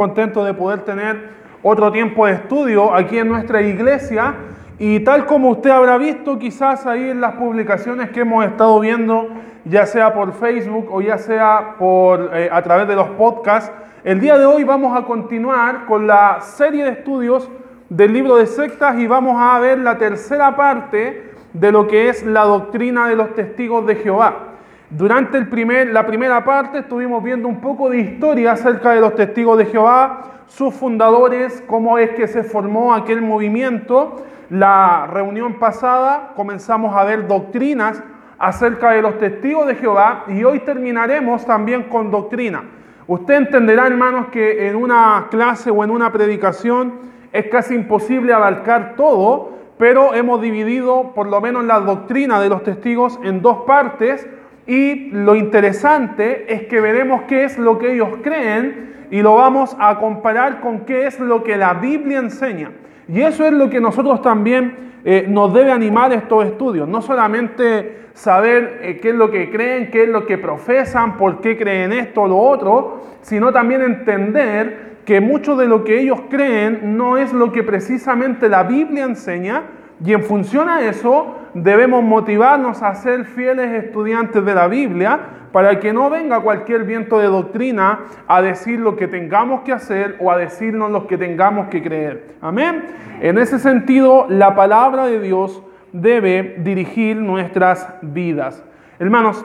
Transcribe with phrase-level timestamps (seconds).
[0.00, 1.28] contento de poder tener
[1.62, 4.34] otro tiempo de estudio aquí en nuestra iglesia
[4.78, 9.28] y tal como usted habrá visto quizás ahí en las publicaciones que hemos estado viendo,
[9.66, 13.70] ya sea por Facebook o ya sea por, eh, a través de los podcasts,
[14.02, 17.50] el día de hoy vamos a continuar con la serie de estudios
[17.90, 22.24] del libro de sectas y vamos a ver la tercera parte de lo que es
[22.24, 24.49] la doctrina de los testigos de Jehová.
[24.90, 29.14] Durante el primer, la primera parte estuvimos viendo un poco de historia acerca de los
[29.14, 34.16] testigos de Jehová, sus fundadores, cómo es que se formó aquel movimiento.
[34.50, 38.02] La reunión pasada comenzamos a ver doctrinas
[38.36, 42.64] acerca de los testigos de Jehová y hoy terminaremos también con doctrina.
[43.06, 46.94] Usted entenderá, hermanos, que en una clase o en una predicación
[47.30, 52.64] es casi imposible abarcar todo, pero hemos dividido por lo menos la doctrina de los
[52.64, 54.28] testigos en dos partes
[54.70, 59.76] y lo interesante es que veremos qué es lo que ellos creen y lo vamos
[59.80, 62.70] a comparar con qué es lo que la Biblia enseña.
[63.08, 66.86] Y eso es lo que nosotros también eh, nos debe animar estos estudios.
[66.86, 71.40] No solamente saber eh, qué es lo que creen, qué es lo que profesan, por
[71.40, 76.20] qué creen esto o lo otro, sino también entender que mucho de lo que ellos
[76.30, 79.64] creen no es lo que precisamente la Biblia enseña,
[80.04, 85.20] y en función a eso debemos motivarnos a ser fieles estudiantes de la Biblia
[85.52, 90.16] para que no venga cualquier viento de doctrina a decir lo que tengamos que hacer
[90.20, 92.36] o a decirnos lo que tengamos que creer.
[92.40, 92.86] Amén.
[93.20, 95.62] En ese sentido, la palabra de Dios
[95.92, 98.64] debe dirigir nuestras vidas.
[98.98, 99.44] Hermanos,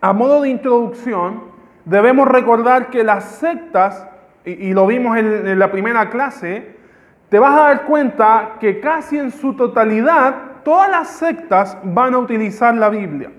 [0.00, 1.44] a modo de introducción,
[1.84, 4.08] debemos recordar que las sectas,
[4.44, 6.81] y, lo vimos en la primera clase,
[7.32, 12.18] te vas a dar cuenta que casi en su totalidad todas las sectas van a
[12.18, 13.30] utilizar la Biblia.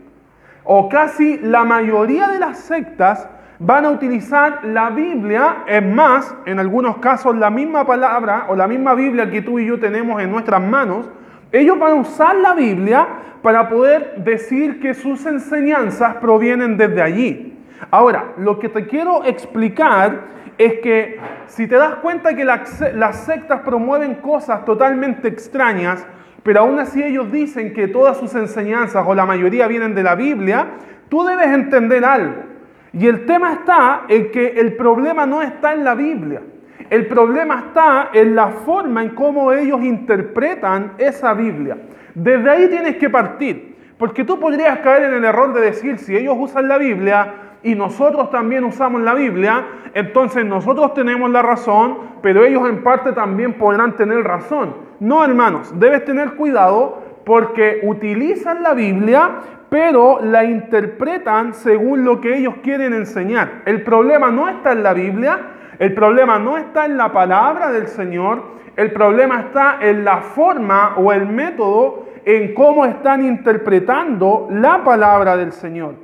[0.63, 6.58] O casi la mayoría de las sectas van a utilizar la Biblia, es más, en
[6.58, 10.31] algunos casos la misma palabra o la misma Biblia que tú y yo tenemos en
[10.31, 11.08] nuestras manos,
[11.52, 13.08] ellos van a usar la Biblia
[13.44, 17.59] para poder decir que sus enseñanzas provienen desde allí.
[17.92, 23.61] Ahora, lo que te quiero explicar es que si te das cuenta que las sectas
[23.61, 26.05] promueven cosas totalmente extrañas,
[26.43, 30.15] pero aún así ellos dicen que todas sus enseñanzas o la mayoría vienen de la
[30.15, 30.67] Biblia,
[31.09, 32.43] tú debes entender algo.
[32.91, 36.41] Y el tema está en que el problema no está en la Biblia.
[36.89, 41.77] El problema está en la forma en cómo ellos interpretan esa Biblia.
[42.14, 43.73] Desde ahí tienes que partir.
[43.97, 47.33] Porque tú podrías caer en el error de decir, si ellos usan la Biblia,
[47.64, 53.14] y nosotros también usamos la Biblia, entonces nosotros tenemos la razón, pero ellos en parte
[53.14, 54.76] también podrán tener razón.
[55.00, 59.32] No, hermanos, debes tener cuidado porque utilizan la Biblia,
[59.70, 63.62] pero la interpretan según lo que ellos quieren enseñar.
[63.66, 65.40] El problema no está en la Biblia,
[65.80, 68.44] el problema no está en la palabra del Señor,
[68.76, 75.38] el problema está en la forma o el método en cómo están interpretando la palabra
[75.38, 76.02] del Señor.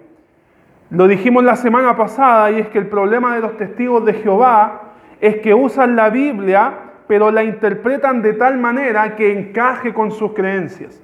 [0.92, 4.94] Lo dijimos la semana pasada y es que el problema de los testigos de Jehová
[5.22, 6.74] es que usan la Biblia,
[7.08, 11.00] pero la interpretan de tal manera que encaje con sus creencias.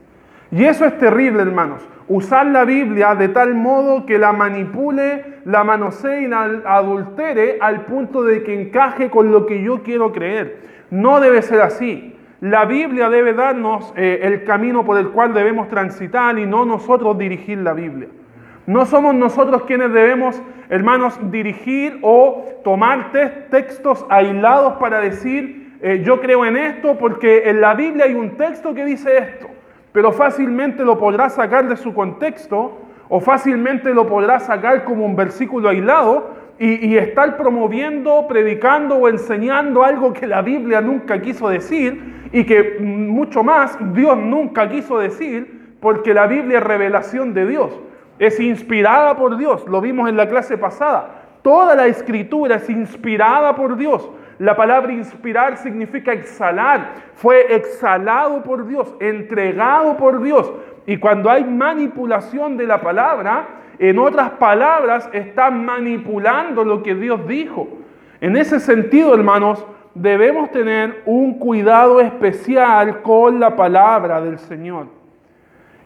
[0.50, 1.88] Y eso es terrible, hermanos.
[2.08, 7.82] Usar la Biblia de tal modo que la manipule, la manosee y la adultere al
[7.82, 10.62] punto de que encaje con lo que yo quiero creer.
[10.90, 12.16] No debe ser así.
[12.42, 17.18] La Biblia debe darnos eh, el camino por el cual debemos transitar y no nosotros
[17.20, 18.08] dirigir la Biblia.
[18.68, 23.12] No somos nosotros quienes debemos, hermanos, dirigir o tomar
[23.52, 28.38] textos aislados para decir, eh, yo creo en esto porque en la Biblia hay un
[28.38, 29.48] texto que dice esto,
[29.92, 35.16] pero fácilmente lo podrás sacar de su contexto o fácilmente lo podrás sacar como un
[35.16, 41.50] versículo aislado y, y estar promoviendo, predicando o enseñando algo que la Biblia nunca quiso
[41.50, 47.46] decir y que mucho más Dios nunca quiso decir porque la Biblia es revelación de
[47.46, 47.80] Dios.
[48.20, 51.24] Es inspirada por Dios, lo vimos en la clase pasada.
[51.42, 54.10] Toda la escritura es inspirada por Dios.
[54.40, 56.94] La palabra inspirar significa exhalar.
[57.14, 60.52] Fue exhalado por Dios, entregado por Dios.
[60.88, 63.48] Y cuando hay manipulación de la palabra,
[63.78, 67.68] en otras palabras, está manipulando lo que Dios dijo.
[68.22, 74.95] En ese sentido, hermanos, debemos tener un cuidado especial con la palabra del Señor.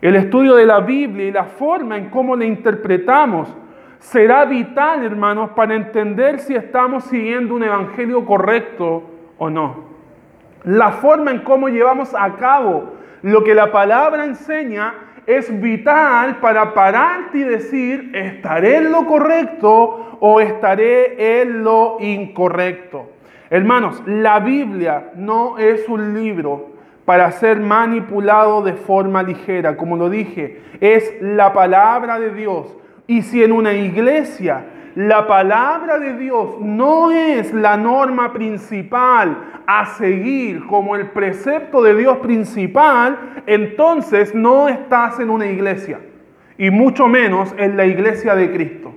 [0.02, 3.54] El estudio de la Biblia y la forma en cómo la interpretamos
[4.00, 9.04] será vital, hermanos, para entender si estamos siguiendo un evangelio correcto
[9.38, 9.90] o no.
[10.64, 12.94] La forma en cómo llevamos a cabo
[13.24, 14.94] lo que la palabra enseña
[15.26, 23.10] es vital para pararte y decir, ¿estaré en lo correcto o estaré en lo incorrecto?
[23.50, 26.69] Hermanos, la Biblia no es un libro
[27.10, 29.76] para ser manipulado de forma ligera.
[29.76, 32.78] Como lo dije, es la palabra de Dios.
[33.08, 39.88] Y si en una iglesia la palabra de Dios no es la norma principal a
[39.88, 46.00] seguir como el precepto de Dios principal, entonces no estás en una iglesia.
[46.60, 48.94] Y mucho menos en la iglesia de Cristo.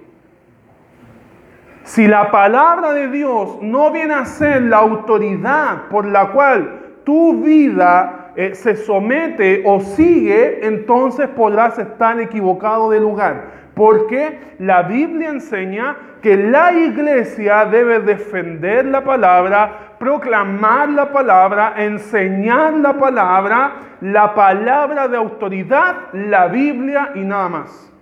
[1.84, 7.42] Si la palabra de Dios no viene a ser la autoridad por la cual tu
[7.42, 13.62] vida eh, se somete o sigue, entonces podrás estar equivocado de lugar.
[13.74, 22.74] Porque la Biblia enseña que la iglesia debe defender la palabra, proclamar la palabra, enseñar
[22.74, 27.92] la palabra, la palabra de autoridad, la Biblia y nada más.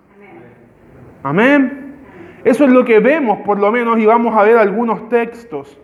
[1.23, 1.97] Amén.
[2.45, 5.79] Eso es lo que vemos, por lo menos, y vamos a ver algunos textos.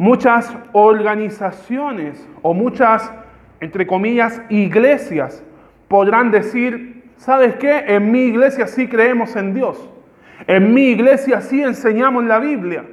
[0.00, 3.12] Muchas organizaciones o muchas,
[3.60, 5.44] entre comillas, iglesias
[5.88, 7.84] podrán decir, ¿sabes qué?
[7.86, 9.90] En mi iglesia sí creemos en Dios.
[10.46, 12.86] En mi iglesia sí enseñamos la Biblia.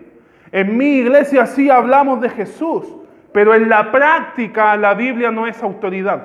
[0.52, 2.86] En mi iglesia sí hablamos de Jesús.
[3.32, 6.24] Pero en la práctica la Biblia no es autoridad.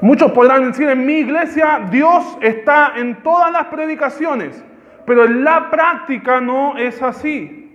[0.00, 4.64] Muchos podrán decir, en mi iglesia Dios está en todas las predicaciones,
[5.04, 7.65] pero en la práctica no es así.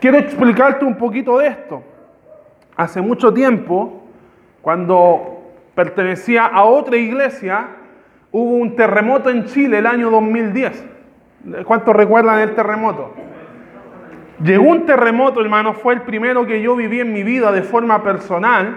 [0.00, 1.82] Quiero explicarte un poquito de esto.
[2.76, 4.02] Hace mucho tiempo,
[4.60, 7.68] cuando pertenecía a otra iglesia,
[8.30, 10.84] hubo un terremoto en Chile el año 2010.
[11.64, 13.14] ¿Cuántos recuerdan el terremoto?
[14.42, 18.02] Llegó un terremoto, hermano, fue el primero que yo viví en mi vida de forma
[18.02, 18.76] personal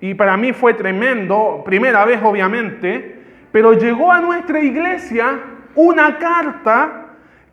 [0.00, 3.20] y para mí fue tremendo, primera vez obviamente,
[3.50, 5.40] pero llegó a nuestra iglesia
[5.74, 6.99] una carta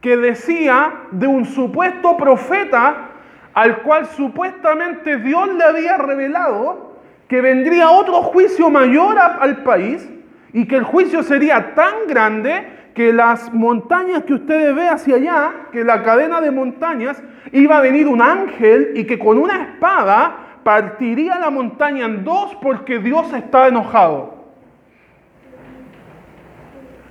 [0.08, 3.10] que decía de un supuesto profeta
[3.54, 6.96] al cual supuestamente Dios le había revelado
[7.28, 10.10] que vendría otro juicio mayor al país
[10.54, 15.52] y que el juicio sería tan grande que las montañas que ustedes ven hacia allá,
[15.74, 17.22] que la cadena de montañas,
[17.52, 22.56] iba a venir un ángel y que con una espada partiría la montaña en dos
[22.62, 24.54] porque Dios está enojado.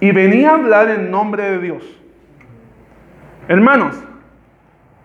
[0.01, 2.06] Y venía a hablar en nombre de Dios.
[3.49, 4.03] Hermanos,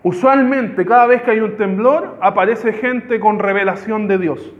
[0.01, 4.53] usualmente cada vez que hay un temblor aparece gente con revelación de Dios.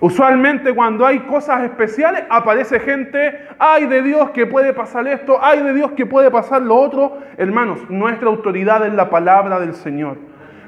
[0.00, 5.62] Usualmente cuando hay cosas especiales aparece gente, ay de Dios que puede pasar esto, ay
[5.62, 7.18] de Dios que puede pasar lo otro.
[7.36, 10.16] Hermanos, nuestra autoridad es la palabra del Señor.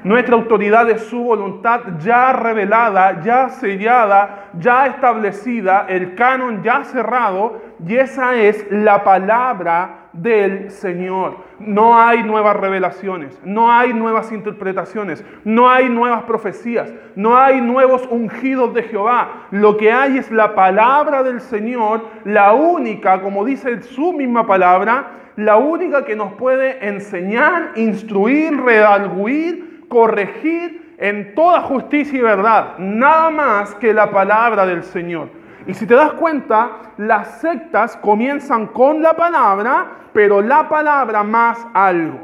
[0.03, 7.61] Nuestra autoridad es su voluntad ya revelada, ya sellada, ya establecida, el canon ya cerrado,
[7.85, 11.37] y esa es la palabra del Señor.
[11.59, 18.07] No hay nuevas revelaciones, no hay nuevas interpretaciones, no hay nuevas profecías, no hay nuevos
[18.09, 19.47] ungidos de Jehová.
[19.51, 25.11] Lo que hay es la palabra del Señor, la única, como dice su misma palabra,
[25.35, 33.29] la única que nos puede enseñar, instruir, redalguir, corregir en toda justicia y verdad, nada
[33.31, 35.40] más que la palabra del Señor.
[35.67, 41.65] Y si te das cuenta, las sectas comienzan con la palabra, pero la palabra más
[41.73, 42.19] algo.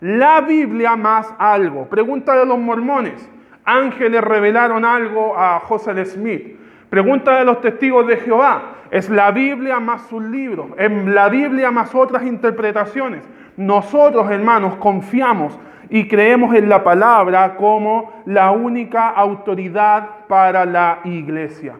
[0.00, 1.86] La Biblia más algo.
[1.86, 3.30] Pregunta de los mormones.
[3.64, 6.58] Ángeles revelaron algo a José Smith.
[6.90, 8.62] Pregunta de los testigos de Jehová.
[8.90, 10.74] Es la Biblia más un libro.
[10.78, 13.22] En la Biblia más otras interpretaciones.
[13.56, 15.58] Nosotros, hermanos, confiamos
[15.90, 21.76] y creemos en la palabra como la única autoridad para la iglesia.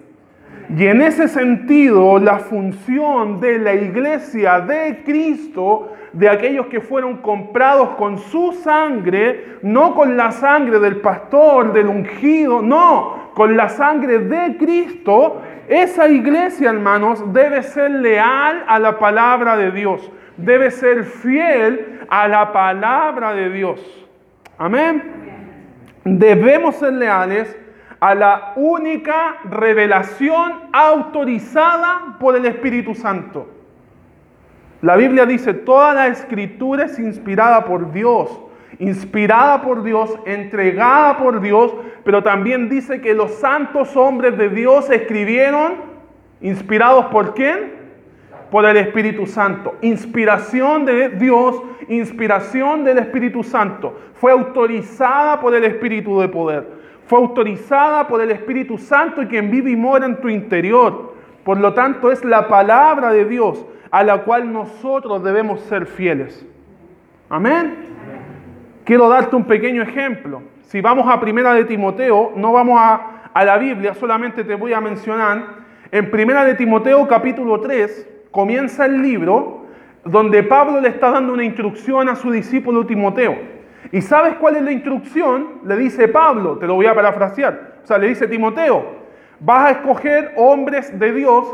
[0.69, 7.19] Y en ese sentido, la función de la iglesia de Cristo, de aquellos que fueron
[7.19, 13.69] comprados con su sangre, no con la sangre del pastor, del ungido, no, con la
[13.69, 20.71] sangre de Cristo, esa iglesia, hermanos, debe ser leal a la palabra de Dios, debe
[20.71, 24.09] ser fiel a la palabra de Dios.
[24.57, 25.03] Amén.
[26.05, 27.57] Debemos ser leales
[28.05, 33.49] a la única revelación autorizada por el Espíritu Santo.
[34.83, 38.29] La Biblia dice, toda la escritura es inspirada por Dios,
[38.79, 44.91] inspirada por Dios, entregada por Dios, pero también dice que los santos hombres de Dios
[44.91, 45.77] escribieron,
[46.43, 47.85] inspirados por quién?
[48.51, 49.75] por el Espíritu Santo.
[49.81, 53.99] Inspiración de Dios, inspiración del Espíritu Santo.
[54.15, 56.84] Fue autorizada por el Espíritu de poder.
[57.07, 61.15] Fue autorizada por el Espíritu Santo y quien vive y mora en tu interior.
[61.45, 66.45] Por lo tanto, es la palabra de Dios a la cual nosotros debemos ser fieles.
[67.29, 67.77] Amén.
[68.85, 70.43] quiero darte un pequeño ejemplo.
[70.63, 74.73] Si vamos a Primera de Timoteo, no vamos a, a la Biblia, solamente te voy
[74.73, 75.65] a mencionar.
[75.91, 79.67] En Primera de Timoteo capítulo 3 comienza el libro
[80.05, 83.54] donde Pablo le está dando una instrucción a su discípulo Timoteo.
[83.95, 85.61] ¿Y sabes cuál es la instrucción?
[85.65, 87.75] Le dice Pablo, te lo voy a parafrasear.
[87.85, 88.85] O sea, le dice Timoteo,
[89.39, 91.47] vas a escoger hombres de Dios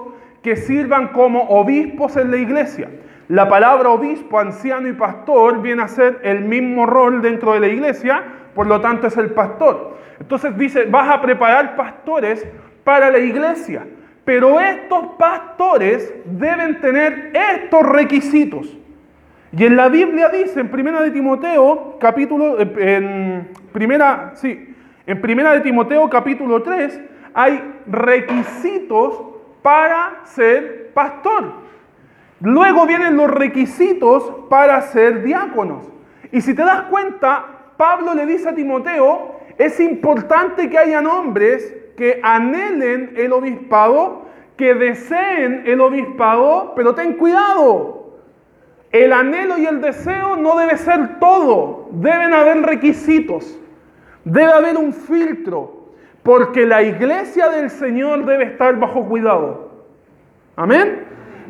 [0.42, 2.88] que sirvan como obispos en la iglesia.
[3.28, 7.68] La palabra obispo, anciano y pastor viene a ser el mismo rol dentro de la
[7.68, 9.98] iglesia, por lo tanto es el pastor.
[10.18, 12.48] Entonces dice, vas a preparar pastores
[12.84, 13.86] para la iglesia,
[14.24, 18.79] pero estos pastores deben tener estos requisitos.
[19.52, 24.74] Y en la Biblia dice, en Primera de Timoteo, capítulo, en Primera, sí,
[25.06, 27.00] en Primera de Timoteo, capítulo 3,
[27.34, 29.20] hay requisitos
[29.60, 31.52] para ser pastor.
[32.40, 35.90] Luego vienen los requisitos para ser diáconos.
[36.30, 37.44] Y si te das cuenta,
[37.76, 44.26] Pablo le dice a Timoteo, es importante que hayan hombres que anhelen el obispado,
[44.56, 47.99] que deseen el obispado, pero ten cuidado.
[48.92, 53.58] El anhelo y el deseo no debe ser todo, deben haber requisitos,
[54.24, 55.92] debe haber un filtro,
[56.24, 59.70] porque la iglesia del Señor debe estar bajo cuidado.
[60.56, 61.04] Amén.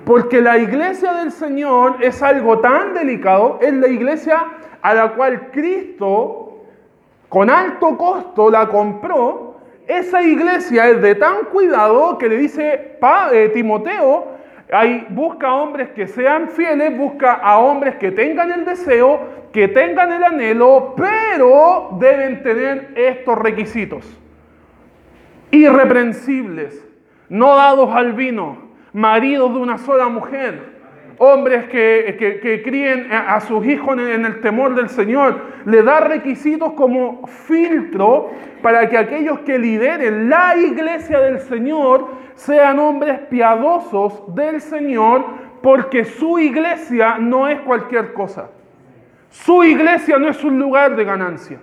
[0.04, 4.44] Porque la iglesia del Señor es algo tan delicado, es la iglesia
[4.82, 6.58] a la cual Cristo
[7.28, 9.56] con alto costo la compró.
[9.86, 12.98] Esa iglesia es de tan cuidado que le dice
[13.32, 14.39] eh, Timoteo,
[14.72, 19.20] hay, busca hombres que sean fieles, busca a hombres que tengan el deseo,
[19.52, 24.06] que tengan el anhelo, pero deben tener estos requisitos.
[25.50, 26.86] Irreprensibles,
[27.28, 30.69] no dados al vino, maridos de una sola mujer,
[31.22, 35.38] hombres que, críen a sus hijos en el temor del Señor.
[35.66, 38.30] Le da requisitos como filtro
[38.62, 45.26] para que aquellos que lideren la iglesia del Señor sean hombres piadosos del Señor,
[45.62, 48.48] porque su iglesia no es cualquier cosa.
[49.28, 51.58] Su iglesia no es un lugar de ganancia.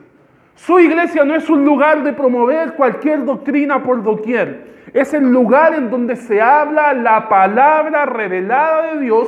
[0.53, 4.67] Su iglesia no es un lugar de promover cualquier doctrina por doquier.
[4.93, 9.27] Es el lugar en donde se habla la palabra revelada de Dios.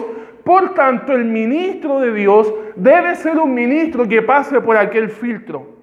[0.49, 5.77] Por tanto, el ministro de Dios debe ser un ministro que pase por aquel filtro.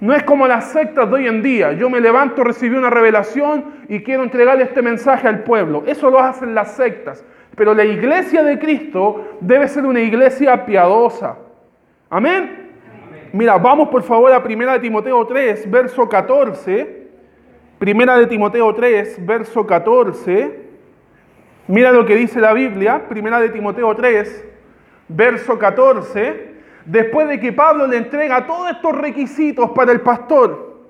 [0.00, 1.74] No es como las sectas de hoy en día.
[1.74, 5.84] Yo me levanto, recibí una revelación y quiero entregarle este mensaje al pueblo.
[5.86, 7.24] Eso lo hacen las sectas.
[7.54, 11.38] Pero la iglesia de Cristo debe ser una iglesia piadosa.
[12.10, 12.72] Amén.
[13.32, 17.06] Mira, vamos por favor a 1 de Timoteo 3, verso 14.
[17.78, 20.61] Primera de Timoteo 3, verso 14.
[21.68, 24.44] Mira lo que dice la Biblia, Primera de Timoteo 3,
[25.08, 26.52] verso 14.
[26.84, 30.80] Después de que Pablo le entrega todos estos requisitos para el pastor,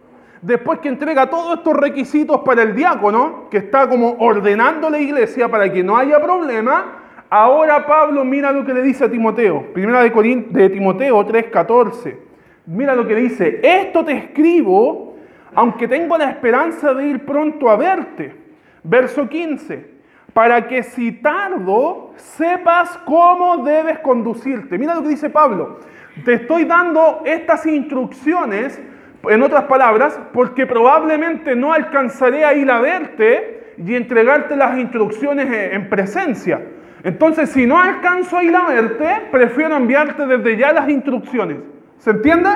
[0.41, 5.51] después que entrega todos estos requisitos para el diácono, que está como ordenando la iglesia
[5.51, 9.75] para que no haya problema, ahora Pablo mira lo que le dice a Timoteo.
[9.75, 12.19] Primera de, de Timoteo 3, 14.
[12.65, 15.19] Mira lo que dice, esto te escribo,
[15.55, 18.35] aunque tengo la esperanza de ir pronto a verte.
[18.83, 19.92] Verso 15,
[20.33, 24.79] para que si tardo, sepas cómo debes conducirte.
[24.79, 25.81] Mira lo que dice Pablo,
[26.25, 28.81] te estoy dando estas instrucciones,
[29.25, 35.47] en otras palabras, porque probablemente no alcanzaré a ir a verte y entregarte las instrucciones
[35.73, 36.61] en presencia.
[37.05, 41.59] Entonces, si no alcanzo a ir a verte, prefiero enviarte desde ya las instrucciones.
[41.99, 42.49] ¿Se entiende?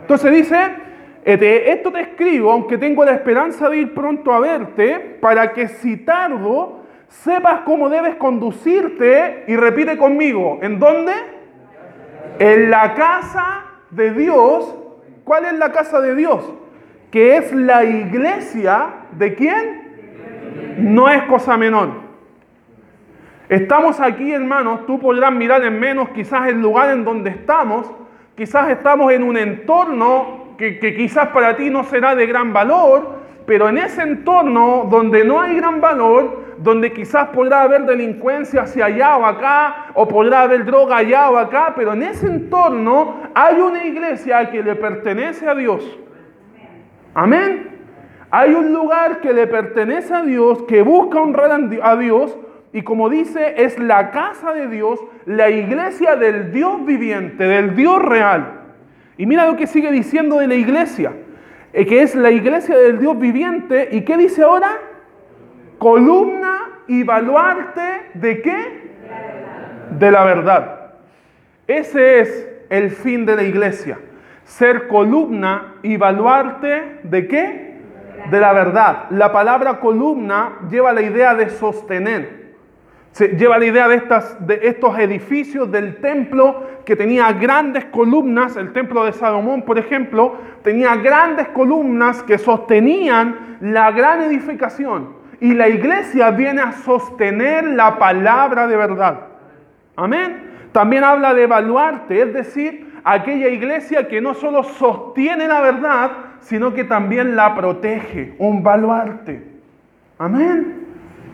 [0.00, 0.56] Entonces dice,
[1.24, 5.98] esto te escribo, aunque tengo la esperanza de ir pronto a verte, para que si
[5.98, 6.83] tardo,
[7.22, 11.12] sepas cómo debes conducirte y repite conmigo, ¿en dónde?
[12.38, 14.74] En la casa de Dios.
[15.24, 16.52] ¿Cuál es la casa de Dios?
[17.10, 20.76] Que es la iglesia de quién?
[20.78, 22.04] No es cosa menor.
[23.48, 27.90] Estamos aquí, hermanos, tú podrás mirar en menos quizás el lugar en donde estamos,
[28.36, 33.68] Quizás estamos en un entorno que, quizás para ti no será de gran valor, pero
[33.68, 39.16] en ese entorno donde no hay gran valor, donde quizás podrá haber delincuencia hacia allá
[39.16, 43.84] o acá, o podrá haber droga allá o acá, pero en ese entorno hay una
[43.84, 45.98] iglesia que le pertenece a Dios.
[47.14, 47.70] Amén.
[48.30, 51.50] Hay un lugar que le pertenece a Dios, que busca honrar
[51.82, 52.36] a Dios,
[52.72, 58.02] y como dice, es la casa de Dios, la iglesia del Dios viviente, del Dios
[58.02, 58.62] real.
[59.16, 61.12] Y mira lo que sigue diciendo de la iglesia,
[61.72, 63.90] eh, que es la iglesia del Dios viviente.
[63.92, 64.80] ¿Y qué dice ahora?
[65.84, 68.90] Columna y baluarte de qué?
[69.90, 70.94] De la verdad.
[71.66, 73.98] Ese es el fin de la iglesia.
[74.44, 77.80] Ser columna y baluarte de qué?
[78.30, 79.10] De la verdad.
[79.10, 82.54] La palabra columna lleva la idea de sostener.
[83.12, 88.56] Se lleva la idea de, estas, de estos edificios del templo que tenía grandes columnas.
[88.56, 95.23] El templo de Salomón, por ejemplo, tenía grandes columnas que sostenían la gran edificación.
[95.44, 99.26] Y la iglesia viene a sostener la palabra de verdad.
[99.94, 100.70] Amén.
[100.72, 106.72] También habla de evaluarte, es decir, aquella iglesia que no solo sostiene la verdad, sino
[106.72, 109.46] que también la protege, un baluarte.
[110.18, 110.86] Amén.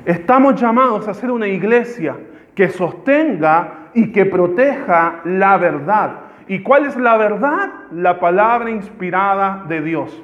[0.05, 2.17] Estamos llamados a ser una iglesia
[2.57, 6.15] que sostenga y que proteja la verdad.
[6.49, 7.71] ¿Y cuál es la verdad?
[7.93, 10.21] La palabra inspirada de Dios.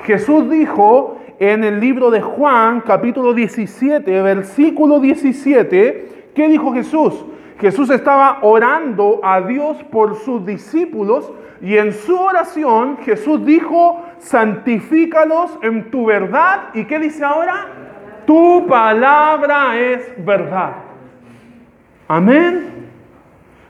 [0.00, 7.24] Jesús dijo en el libro de Juan, capítulo 17, versículo 17, ¿qué dijo Jesús?
[7.60, 15.58] Jesús estaba orando a Dios por sus discípulos y en su oración Jesús dijo, santifícalos
[15.62, 16.68] en tu verdad.
[16.74, 17.66] ¿Y qué dice ahora?
[18.26, 20.72] Tu palabra es verdad.
[22.06, 22.78] Amén.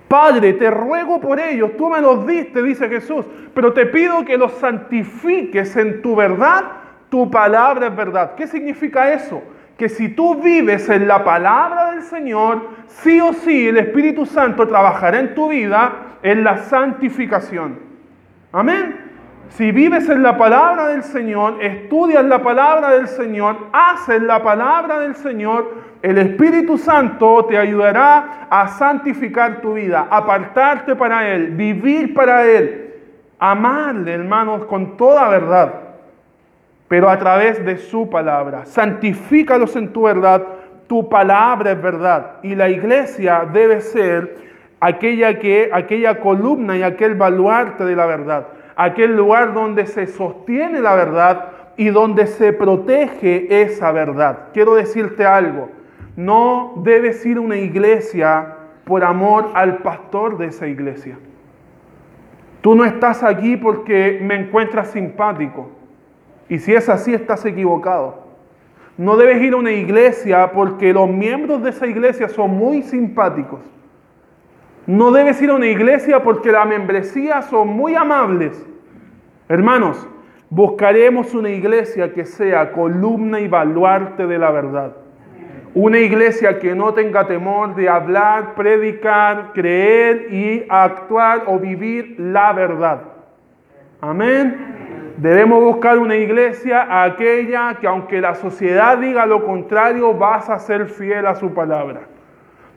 [0.06, 4.38] Padre, te ruego por ellos, tú me los diste, dice Jesús, pero te pido que
[4.38, 6.64] los santifiques en tu verdad,
[7.08, 8.34] tu palabra es verdad.
[8.34, 9.42] ¿Qué significa eso?
[9.78, 14.66] que si tú vives en la palabra del Señor, sí o sí el Espíritu Santo
[14.66, 15.92] trabajará en tu vida
[16.24, 17.78] en la santificación.
[18.50, 18.96] Amén.
[19.50, 24.98] Si vives en la palabra del Señor, estudias la palabra del Señor, haces la palabra
[24.98, 25.72] del Señor,
[26.02, 32.94] el Espíritu Santo te ayudará a santificar tu vida, apartarte para Él, vivir para Él,
[33.38, 35.87] amarle, hermanos, con toda verdad
[36.88, 38.64] pero a través de su palabra.
[38.64, 40.42] Santifícalos en tu verdad,
[40.86, 42.36] tu palabra es verdad.
[42.42, 44.36] Y la iglesia debe ser
[44.80, 50.80] aquella, que, aquella columna y aquel baluarte de la verdad, aquel lugar donde se sostiene
[50.80, 54.48] la verdad y donde se protege esa verdad.
[54.52, 55.70] Quiero decirte algo,
[56.16, 61.18] no debes ir a una iglesia por amor al pastor de esa iglesia.
[62.62, 65.77] Tú no estás aquí porque me encuentras simpático.
[66.48, 68.26] Y si es así, estás equivocado.
[68.96, 73.60] No debes ir a una iglesia porque los miembros de esa iglesia son muy simpáticos.
[74.86, 78.66] No debes ir a una iglesia porque la membresía son muy amables.
[79.48, 80.08] Hermanos,
[80.50, 84.96] buscaremos una iglesia que sea columna y baluarte de la verdad.
[85.74, 92.52] Una iglesia que no tenga temor de hablar, predicar, creer y actuar o vivir la
[92.52, 93.02] verdad.
[94.00, 94.87] Amén.
[95.18, 100.86] Debemos buscar una iglesia aquella que aunque la sociedad diga lo contrario, vas a ser
[100.86, 102.02] fiel a su palabra.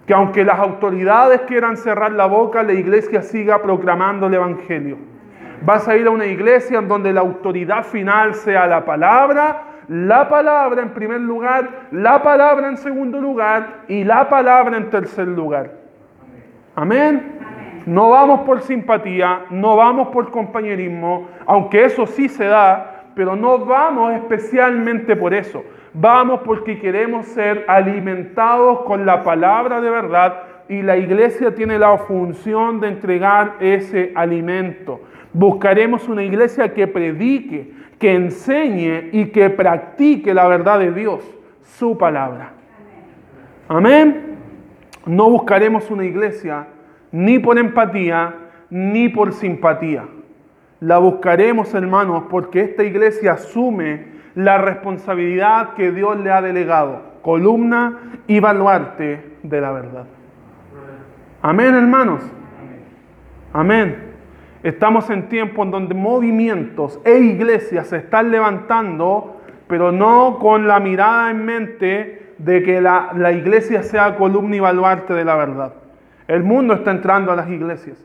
[0.08, 4.98] Que aunque las autoridades quieran cerrar la boca, la iglesia siga proclamando el Evangelio.
[5.64, 10.28] Vas a ir a una iglesia en donde la autoridad final sea la palabra, la
[10.28, 15.74] palabra en primer lugar, la palabra en segundo lugar y la palabra en tercer lugar.
[16.76, 17.41] Amén.
[17.86, 23.60] No vamos por simpatía, no vamos por compañerismo, aunque eso sí se da, pero no
[23.60, 25.64] vamos especialmente por eso.
[25.94, 31.98] Vamos porque queremos ser alimentados con la palabra de verdad y la iglesia tiene la
[31.98, 35.02] función de entregar ese alimento.
[35.34, 41.24] Buscaremos una iglesia que predique, que enseñe y que practique la verdad de Dios,
[41.64, 42.52] su palabra.
[43.68, 44.38] Amén.
[45.06, 46.68] No buscaremos una iglesia
[47.12, 48.36] ni por empatía,
[48.70, 50.06] ni por simpatía.
[50.80, 58.00] La buscaremos, hermanos, porque esta iglesia asume la responsabilidad que Dios le ha delegado, columna
[58.28, 60.06] y baluarte de la verdad.
[61.42, 62.24] Amén, hermanos.
[63.54, 64.12] Amén.
[64.64, 70.80] Estamos en tiempos en donde movimientos e iglesias se están levantando, pero no con la
[70.80, 75.74] mirada en mente de que la, la iglesia sea columna y baluarte de la verdad.
[76.32, 77.98] El mundo está entrando a las iglesias.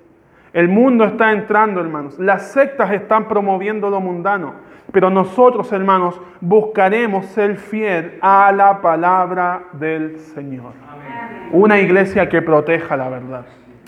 [0.53, 2.19] El mundo está entrando, hermanos.
[2.19, 4.55] Las sectas están promoviendo lo mundano.
[4.91, 10.73] Pero nosotros, hermanos, buscaremos ser fiel a la palabra del Señor.
[11.53, 13.47] Una iglesia que proteja la verdad.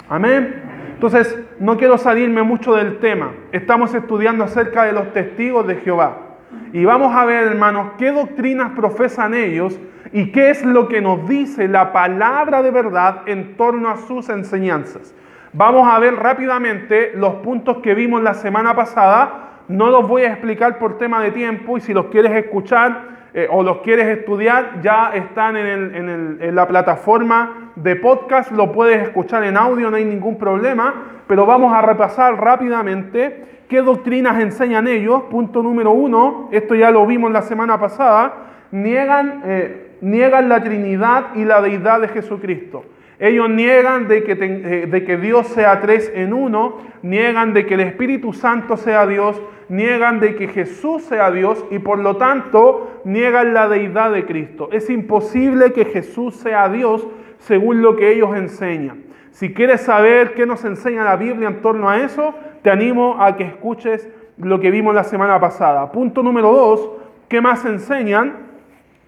[0.09, 0.63] Amén.
[0.95, 3.33] Entonces, no quiero salirme mucho del tema.
[3.51, 6.28] Estamos estudiando acerca de los testigos de Jehová.
[6.73, 9.79] Y vamos a ver, hermanos, qué doctrinas profesan ellos
[10.13, 14.29] y qué es lo que nos dice la palabra de verdad en torno a sus
[14.29, 15.15] enseñanzas.
[15.53, 19.63] Vamos a ver rápidamente los puntos que vimos la semana pasada.
[19.69, 23.47] No los voy a explicar por tema de tiempo y si los quieres escuchar eh,
[23.51, 29.45] o los quieres estudiar, ya están en, en la plataforma de podcast, lo puedes escuchar
[29.45, 30.95] en audio, no hay ningún problema,
[31.27, 35.25] pero vamos a repasar rápidamente ¿Qué doctrinas enseñan ellos?
[35.31, 38.35] Punto número uno, esto ya lo vimos la semana pasada,
[38.71, 42.85] niegan, eh, niegan la Trinidad y la deidad de Jesucristo.
[43.19, 47.75] Ellos niegan de que, eh, de que, Dios sea tres en uno, niegan de que
[47.75, 53.03] el Espíritu Santo sea Dios, niegan de que Jesús sea Dios y por lo tanto
[53.05, 54.71] niegan la deidad de Cristo.
[54.73, 57.07] Es imposible que Jesús sea Dios
[57.39, 59.09] según lo que ellos enseñan.
[59.31, 63.37] Si quieres saber qué nos enseña la Biblia en torno a eso, te animo a
[63.37, 65.91] que escuches lo que vimos la semana pasada.
[65.91, 66.91] Punto número dos,
[67.29, 68.37] ¿qué más enseñan?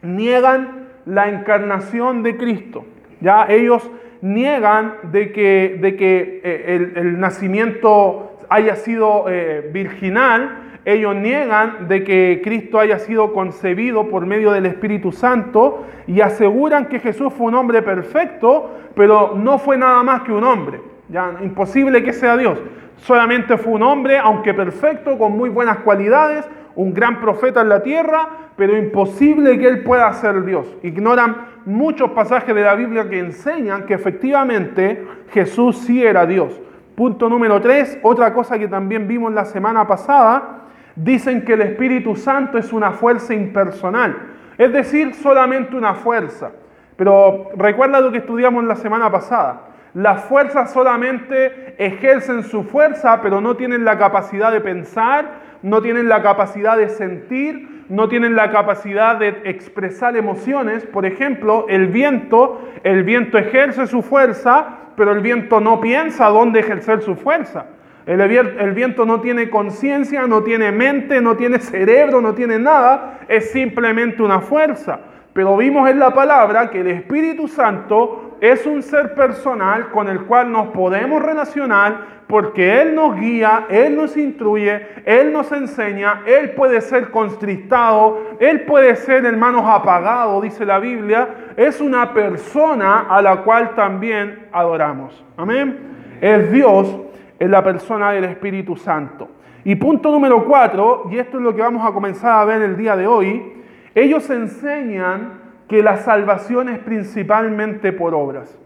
[0.02, 2.84] Niegan la encarnación de Cristo.
[3.20, 3.90] Ya ellos
[4.22, 12.04] niegan de que, de que eh, el, nacimiento haya sido eh, virginal, ellos niegan de
[12.04, 17.48] que Cristo haya sido concebido por medio del Espíritu Santo y aseguran que Jesús fue
[17.48, 20.80] un hombre perfecto, pero no fue nada más que un hombre.
[21.08, 22.58] Ya, imposible que sea Dios.
[23.00, 27.82] Solamente fue un hombre, aunque perfecto, con muy buenas cualidades, un gran profeta en la
[27.82, 30.66] tierra, pero imposible que él pueda ser Dios.
[30.82, 36.60] Ignoran muchos pasajes de la Biblia que enseñan que efectivamente Jesús sí era Dios.
[36.94, 42.14] Punto número tres, otra cosa que también vimos la semana pasada, dicen que el Espíritu
[42.16, 44.16] Santo es una fuerza impersonal,
[44.58, 46.50] es decir, solamente una fuerza.
[46.96, 49.69] Pero recuerda lo que estudiamos la semana pasada.
[49.94, 55.30] Las fuerzas solamente ejercen su fuerza, pero no tienen la capacidad de pensar,
[55.62, 60.86] no tienen la capacidad de sentir, no tienen la capacidad de expresar emociones.
[60.86, 66.60] Por ejemplo, el viento, el viento ejerce su fuerza, pero el viento no piensa dónde
[66.60, 67.66] ejercer su fuerza.
[68.06, 73.20] El, el viento no tiene conciencia, no tiene mente, no tiene cerebro, no tiene nada,
[73.28, 75.00] es simplemente una fuerza.
[75.32, 80.22] Pero vimos en la palabra que el Espíritu Santo es un ser personal con el
[80.22, 86.52] cual nos podemos relacionar porque Él nos guía, Él nos instruye, Él nos enseña, Él
[86.52, 91.28] puede ser constristado, Él puede ser, hermanos, apagado, dice la Biblia.
[91.56, 95.24] Es una persona a la cual también adoramos.
[95.36, 95.76] Amén.
[96.20, 97.00] Es Dios
[97.38, 99.28] en la persona del Espíritu Santo.
[99.64, 102.76] Y punto número cuatro, y esto es lo que vamos a comenzar a ver el
[102.76, 103.52] día de hoy,
[103.94, 105.39] ellos enseñan
[105.70, 108.58] que la salvación es principalmente por obras.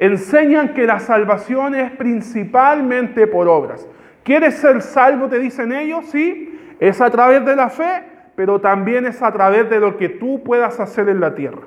[0.00, 3.88] Enseñan que la salvación es principalmente por obras.
[4.24, 5.28] ¿Quieres ser salvo?
[5.28, 6.58] Te dicen ellos, sí.
[6.80, 8.02] Es a través de la fe,
[8.34, 11.62] pero también es a través de lo que tú puedas hacer en la tierra.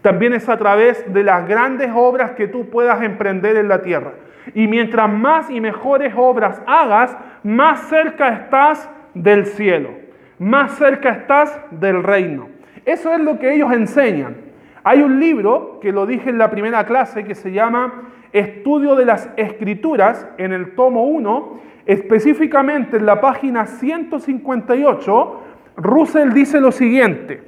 [0.00, 4.12] También es a través de las grandes obras que tú puedas emprender en la tierra.
[4.54, 9.90] Y mientras más y mejores obras hagas, más cerca estás del cielo,
[10.38, 12.51] más cerca estás del reino.
[12.84, 14.36] Eso es lo que ellos enseñan.
[14.84, 19.04] Hay un libro que lo dije en la primera clase que se llama Estudio de
[19.04, 25.40] las Escrituras en el tomo 1, específicamente en la página 158,
[25.76, 27.42] Russell dice lo siguiente,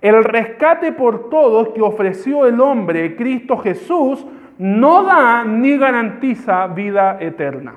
[0.00, 4.26] el rescate por todos que ofreció el hombre Cristo Jesús
[4.58, 7.74] no da ni garantiza vida eterna.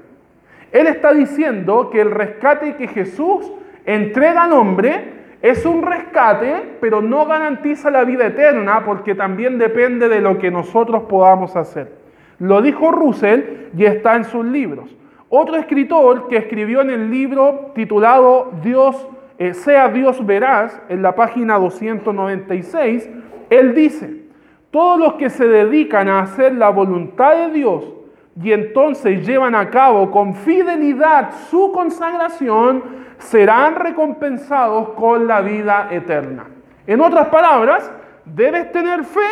[0.72, 3.52] Él está diciendo que el rescate que Jesús
[3.86, 10.10] entrega al hombre es un rescate, pero no garantiza la vida eterna porque también depende
[10.10, 11.94] de lo que nosotros podamos hacer.
[12.40, 13.42] Lo dijo Russell
[13.78, 14.96] y está en sus libros.
[15.30, 21.16] Otro escritor que escribió en el libro titulado Dios, eh, sea Dios veraz, en la
[21.16, 23.10] página 296,
[23.50, 24.24] él dice,
[24.72, 27.94] todos los que se dedican a hacer la voluntad de Dios
[28.42, 32.84] y entonces llevan a cabo con fidelidad su consagración,
[33.20, 36.46] serán recompensados con la vida eterna.
[36.88, 37.92] En otras palabras,
[38.26, 39.28] debes tener fe,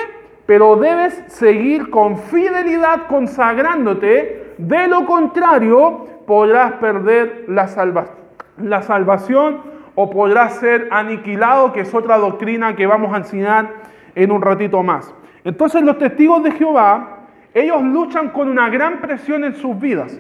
[0.46, 4.54] pero debes seguir con fidelidad consagrándote.
[4.58, 7.68] De lo contrario, podrás perder la,
[8.82, 9.62] salvación
[9.96, 13.70] o podrás ser aniquilado, que es otra doctrina que vamos a enseñar
[14.14, 15.14] en un ratito más.
[15.44, 17.18] Entonces los testigos de Jehová
[17.54, 20.20] ellos luchan con una gran presión en sus vidas.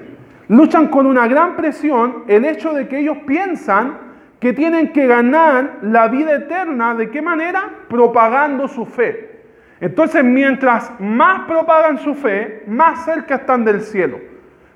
[0.49, 3.97] Luchan con una gran presión el hecho de que ellos piensan
[4.39, 6.95] que tienen que ganar la vida eterna.
[6.95, 7.69] ¿De qué manera?
[7.89, 9.41] Propagando su fe.
[9.79, 14.19] Entonces, mientras más propagan su fe, más cerca están del cielo.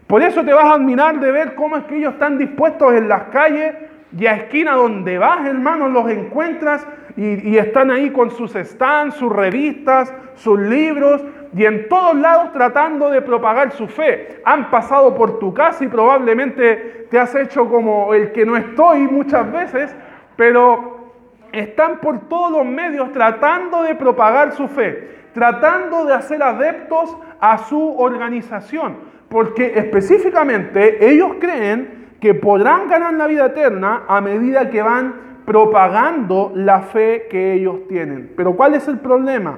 [0.07, 3.07] Por eso te vas a admirar de ver cómo es que ellos están dispuestos en
[3.07, 3.73] las calles
[4.17, 9.15] y a esquina donde vas, hermano, los encuentras y, y están ahí con sus stands,
[9.15, 11.23] sus revistas, sus libros,
[11.55, 14.41] y en todos lados tratando de propagar su fe.
[14.45, 18.99] Han pasado por tu casa y probablemente te has hecho como el que no estoy
[18.99, 19.95] muchas veces,
[20.37, 21.13] pero
[21.51, 27.57] están por todos los medios tratando de propagar su fe, tratando de hacer adeptos a
[27.57, 28.97] su organización,
[29.27, 36.51] porque específicamente ellos creen que podrán ganar la vida eterna a medida que van propagando
[36.55, 38.31] la fe que ellos tienen.
[38.37, 39.57] Pero ¿cuál es el problema?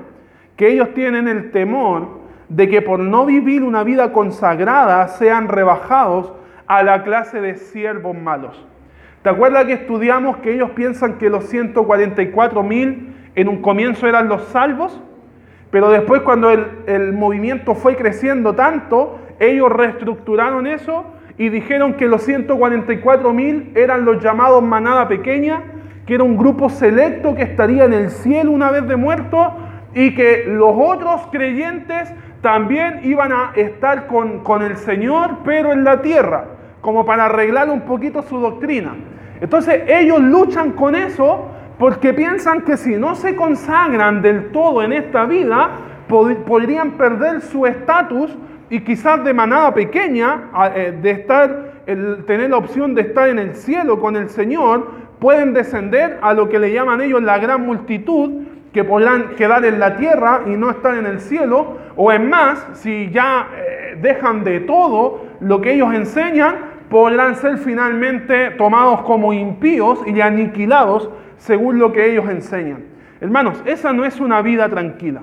[0.56, 6.32] Que ellos tienen el temor de que por no vivir una vida consagrada sean rebajados
[6.65, 8.65] a la clase de siervos malos.
[9.23, 14.30] ¿Te acuerdas que estudiamos que ellos piensan que los 144 mil en un comienzo eran
[14.30, 15.02] los salvos?
[15.69, 21.06] Pero después cuando el, el movimiento fue creciendo tanto, ellos reestructuraron eso
[21.38, 25.63] y dijeron que los 144 mil eran los llamados manada pequeña,
[26.06, 29.54] que era un grupo selecto que estaría en el cielo una vez de muerto
[29.96, 35.84] y que los otros creyentes también iban a estar con, con el Señor, pero en
[35.84, 36.46] la tierra,
[36.82, 38.96] como para arreglar un poquito su doctrina.
[39.39, 41.48] Entonces ellos luchan con eso
[41.80, 45.72] porque piensan que si no se consagran del todo en esta vida,
[46.08, 48.38] podrían perder su estatus
[48.69, 53.56] y quizás de manada pequeña, eh, de estar, tener la opción de estar en el
[53.56, 58.43] cielo con el Señor, pueden descender a lo que le llaman ellos la gran multitud,
[58.73, 62.65] que podrán quedar en la tierra y no estar en el cielo, o es más,
[62.73, 66.56] si ya eh, dejan de todo lo que ellos enseñan,
[66.89, 72.86] podrán ser finalmente tomados como impíos y aniquilados según lo que ellos enseñan.
[73.21, 75.21] Hermanos, esa no es una vida tranquila,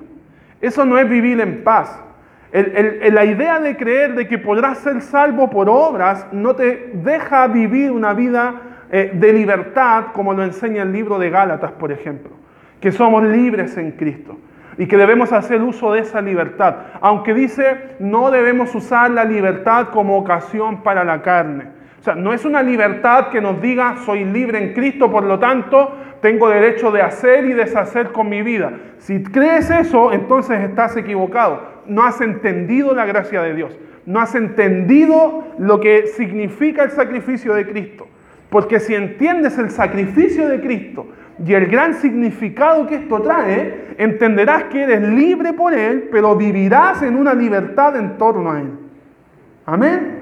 [0.61, 2.03] eso no es vivir en paz.
[2.53, 7.93] La idea de creer de que podrás ser salvo por obras no te deja vivir
[7.93, 8.55] una vida
[8.91, 12.41] eh, de libertad como lo enseña el libro de Gálatas, por ejemplo
[12.81, 14.39] que somos libres en Cristo
[14.79, 16.77] y que debemos hacer uso de esa libertad.
[17.01, 21.67] Aunque dice, no debemos usar la libertad como ocasión para la carne.
[22.01, 25.39] O sea, no es una libertad que nos diga, soy libre en Cristo, por lo
[25.39, 28.73] tanto, tengo derecho de hacer y deshacer con mi vida.
[28.99, 31.70] Si crees eso, entonces estás equivocado.
[31.91, 33.79] No has entendido la gracia de Dios.
[34.07, 38.07] No has entendido lo que significa el sacrificio de Cristo.
[38.49, 41.07] Porque si entiendes el sacrificio de Cristo,
[41.45, 47.03] y el gran significado que esto trae, entenderás que eres libre por Él, pero vivirás
[47.03, 48.71] en una libertad en torno a Él.
[49.65, 50.19] Amén.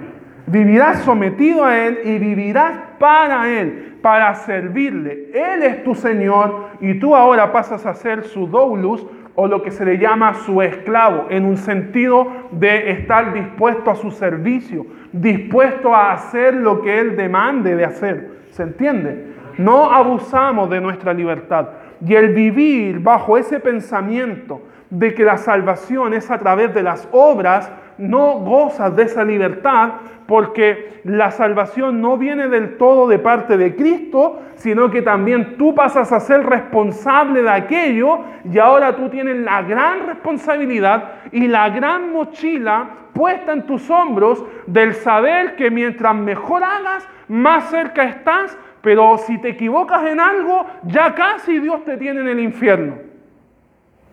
[0.46, 5.30] Vivirás sometido a Él y vivirás para Él, para servirle.
[5.34, 9.04] Él es tu Señor y tú ahora pasas a ser su doulus
[9.40, 13.94] o lo que se le llama su esclavo, en un sentido de estar dispuesto a
[13.94, 18.30] su servicio, dispuesto a hacer lo que Él demande de hacer.
[18.50, 19.28] ¿Se entiende?
[19.56, 21.68] No abusamos de nuestra libertad.
[22.04, 27.08] Y el vivir bajo ese pensamiento de que la salvación es a través de las
[27.12, 29.90] obras, no gozas de esa libertad
[30.26, 35.74] porque la salvación no viene del todo de parte de Cristo, sino que también tú
[35.74, 41.70] pasas a ser responsable de aquello y ahora tú tienes la gran responsabilidad y la
[41.70, 48.56] gran mochila puesta en tus hombros del saber que mientras mejor hagas, más cerca estás
[48.80, 52.94] pero si te equivocas en algo, ya casi Dios te tiene en el infierno.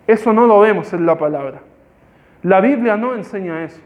[0.08, 1.62] Eso no lo vemos en la palabra.
[2.46, 3.82] La Biblia no enseña eso.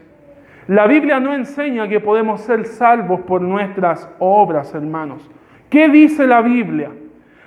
[0.66, 5.30] La Biblia no enseña que podemos ser salvos por nuestras obras, hermanos.
[5.70, 6.90] ¿Qué dice la Biblia?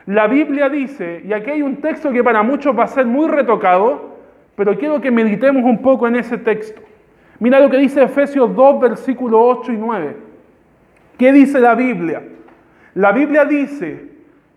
[0.08, 3.28] La Biblia dice, y aquí hay un texto que para muchos va a ser muy
[3.28, 4.18] retocado,
[4.56, 6.82] pero quiero que meditemos un poco en ese texto.
[7.38, 10.18] Mira lo que dice Efesios 2, versículos 8 y 9.
[11.20, 12.24] ¿Qué dice la Biblia?
[12.96, 14.10] La Biblia dice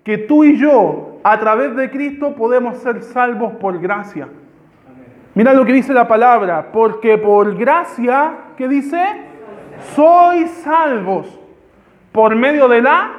[0.03, 4.29] que tú y yo, a través de Cristo, podemos ser salvos por gracia.
[5.37, 9.01] Mira lo que dice la palabra, porque por gracia, ¿qué dice?
[9.94, 11.38] Sois salvos
[12.11, 13.12] por medio de la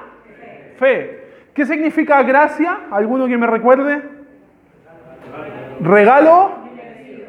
[0.78, 1.24] fe.
[1.54, 2.80] ¿Qué significa gracia?
[2.92, 4.02] ¿Alguno que me recuerde?
[5.80, 6.52] Regalo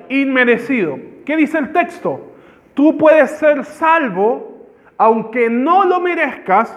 [0.09, 0.99] inmerecido.
[1.25, 2.33] ¿Qué dice el texto?
[2.75, 6.77] Tú puedes ser salvo aunque no lo merezcas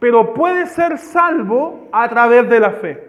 [0.00, 3.04] pero puede ser salvo a través de la fe.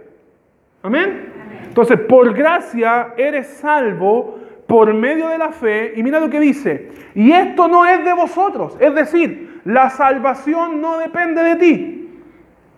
[0.84, 1.32] Amén.
[1.64, 4.40] Entonces, por gracia eres salvo
[4.72, 5.92] por medio de la fe.
[5.98, 6.92] Y mira lo que dice.
[7.14, 8.78] Y esto no es de vosotros.
[8.80, 12.10] Es decir, la salvación no depende de ti.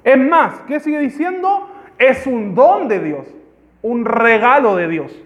[0.04, 1.70] Es más, ¿qué sigue diciendo?
[2.00, 3.28] Es un don de Dios.
[3.84, 5.24] Un regalo de Dios.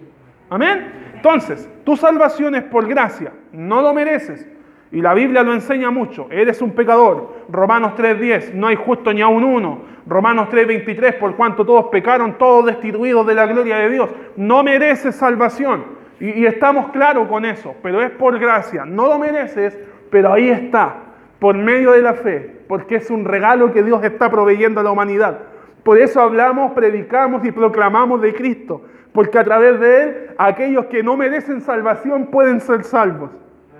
[0.50, 0.92] Amén.
[1.14, 3.32] Entonces, tu salvación es por gracia.
[3.50, 4.46] No lo mereces.
[4.92, 6.26] Y la Biblia lo enseña mucho.
[6.30, 7.44] Eres un pecador.
[7.48, 9.84] Romanos 3.10, no hay justo ni a un uno.
[10.06, 14.10] Romanos 3.23, por cuanto todos pecaron, todos destituidos de la gloria de Dios.
[14.36, 15.97] No mereces salvación.
[16.20, 18.84] Y, estamos claros con eso, pero es por gracia.
[18.84, 19.78] No lo mereces,
[20.10, 20.96] pero ahí está,
[21.38, 24.90] por medio de la fe, porque es un regalo que Dios está proveyendo a la
[24.90, 25.38] humanidad.
[25.84, 31.02] Por eso hablamos, predicamos y proclamamos de Cristo, porque a través de Él aquellos que
[31.02, 33.30] no merecen salvación pueden ser salvos.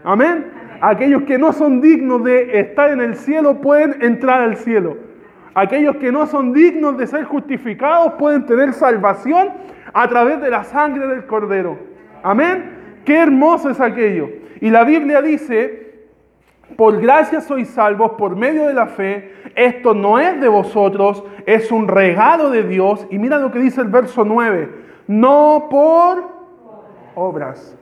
[0.05, 0.46] Amén.
[0.81, 4.96] Aquellos que no son dignos de estar en el cielo pueden entrar al cielo.
[5.55, 9.48] Aquellos que no son dignos de ser justificados pueden tener salvación
[9.92, 11.88] a través de la sangre del Cordero.
[12.22, 13.02] Amén.
[13.04, 14.28] Qué hermoso es aquello.
[14.61, 15.88] Y la Biblia dice,
[16.76, 19.33] por gracia sois salvos por medio de la fe.
[19.54, 23.07] Esto no es de vosotros, es un regalo de Dios.
[23.11, 24.68] Y mira lo que dice el verso 9.
[25.07, 26.28] No por
[27.14, 27.76] obras.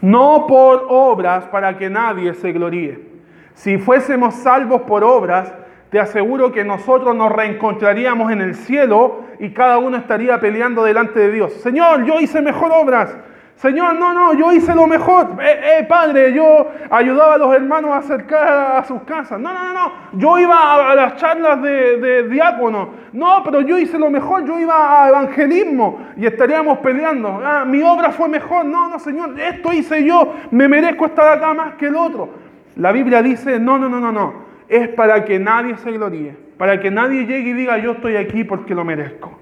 [0.00, 3.12] No por obras para que nadie se gloríe.
[3.54, 5.52] Si fuésemos salvos por obras,
[5.90, 11.20] te aseguro que nosotros nos reencontraríamos en el cielo y cada uno estaría peleando delante
[11.20, 11.52] de Dios.
[11.54, 13.14] Señor, yo hice mejor obras.
[13.56, 15.36] Señor, no, no, yo hice lo mejor.
[15.40, 19.38] Eh, eh, padre, yo ayudaba a los hermanos a acercar a sus casas.
[19.38, 22.88] No, no, no, Yo iba a, las charlas de, de diácono.
[23.12, 24.44] No, pero yo hice lo mejor.
[24.44, 27.40] Yo iba a evangelismo y estaríamos peleando.
[27.44, 28.64] Ah, mi obra fue mejor.
[28.64, 30.34] No, no, Señor, esto hice yo.
[30.50, 32.30] Me merezco estar acá más que el otro.
[32.76, 34.34] La Biblia dice, no, no, no, no, no.
[34.68, 36.34] Es para que nadie se gloríe.
[36.58, 39.41] Para que nadie llegue y diga, yo estoy aquí porque lo merezco.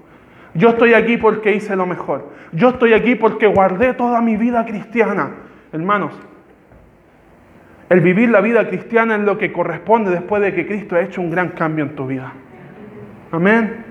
[0.53, 2.29] Yo estoy aquí porque hice lo mejor.
[2.51, 5.31] Yo estoy aquí porque guardé toda mi vida cristiana.
[5.71, 6.13] Hermanos,
[7.89, 11.21] el vivir la vida cristiana es lo que corresponde después de que Cristo ha hecho
[11.21, 12.33] un gran cambio en tu vida.
[13.31, 13.85] Amén.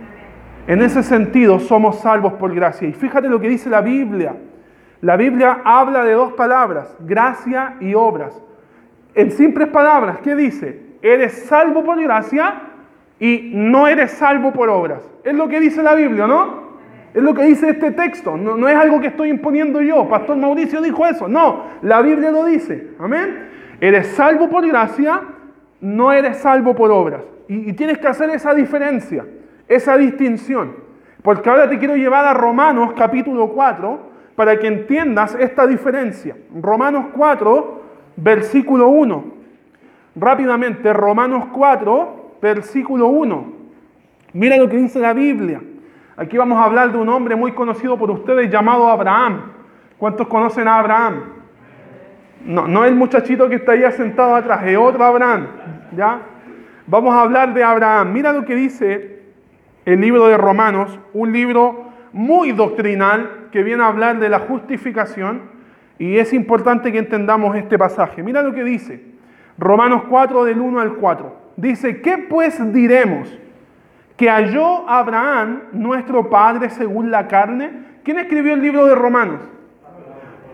[0.67, 2.87] En ese sentido somos salvos por gracia.
[2.87, 4.37] Y fíjate lo que dice la Biblia.
[5.01, 8.41] La Biblia habla de dos palabras, gracia y obras.
[9.15, 10.81] En simples palabras, ¿qué dice?
[11.03, 12.70] Eres salvo por gracia
[13.21, 15.03] y no eres salvo por obras.
[15.23, 16.71] Es lo que dice la Biblia, ¿no?
[17.13, 18.37] Es lo que dice este texto.
[18.37, 20.09] No, es algo que estoy imponiendo yo.
[20.09, 21.29] Pastor Mauricio dijo eso.
[21.29, 22.93] No, la Biblia lo dice.
[22.99, 23.49] Amén.
[23.81, 25.21] Eres salvo por gracia,
[25.81, 27.23] no eres salvo por obras.
[27.47, 29.27] Y, y tienes que hacer esa diferencia,
[29.69, 30.77] esa distinción.
[31.23, 36.37] Porque ahora te quiero llevar a Romanos capítulo 4 para que entiendas esta diferencia.
[36.55, 37.83] Romanos 4,
[38.17, 39.25] versículo 1.
[40.17, 43.53] Rápidamente, Romanos 4, versículo 1.
[44.33, 45.61] Mira lo que dice la Biblia.
[46.17, 49.53] Aquí vamos a hablar de un hombre muy conocido por ustedes llamado Abraham.
[49.99, 51.23] ¿Cuántos conocen a Abraham?
[52.45, 55.47] No, no el muchachito que está ahí sentado atrás, es otro Abraham.
[55.97, 56.21] ¿Ya?
[56.87, 58.13] Vamos a hablar de Abraham.
[58.13, 59.23] Mira lo que dice
[59.85, 65.43] el libro de Romanos, un libro muy doctrinal que viene a hablar de la justificación
[65.99, 68.23] y es importante que entendamos este pasaje.
[68.23, 69.05] Mira lo que dice.
[69.59, 71.40] Romanos 4 del 1 al 4.
[71.61, 73.39] Dice, ¿qué pues diremos?
[74.17, 77.71] Que halló Abraham, nuestro padre, según la carne.
[78.03, 79.41] ¿Quién escribió el libro de Romanos?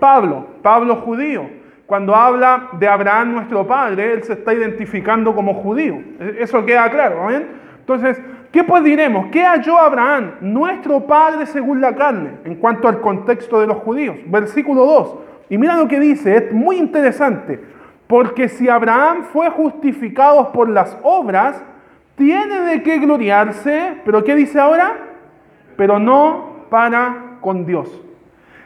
[0.01, 1.49] Pablo, Pablo judío.
[1.87, 6.03] Cuando habla de Abraham, nuestro padre, él se está identificando como judío.
[6.40, 7.29] Eso queda claro.
[7.31, 9.29] Entonces, ¿qué pues diremos?
[9.31, 14.16] ¿Qué halló Abraham, nuestro padre según la carne, en cuanto al contexto de los judíos?
[14.27, 15.16] Versículo 2.
[15.51, 17.76] Y mira lo que dice, es muy interesante.
[18.07, 21.62] Porque si Abraham fue justificado por las obras,
[22.16, 24.97] tiene de qué gloriarse, pero ¿qué dice ahora?
[25.77, 28.01] Pero no para con Dios.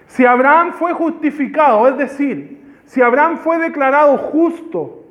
[0.07, 5.05] Si Abraham fue justificado, es decir, si Abraham fue declarado justo,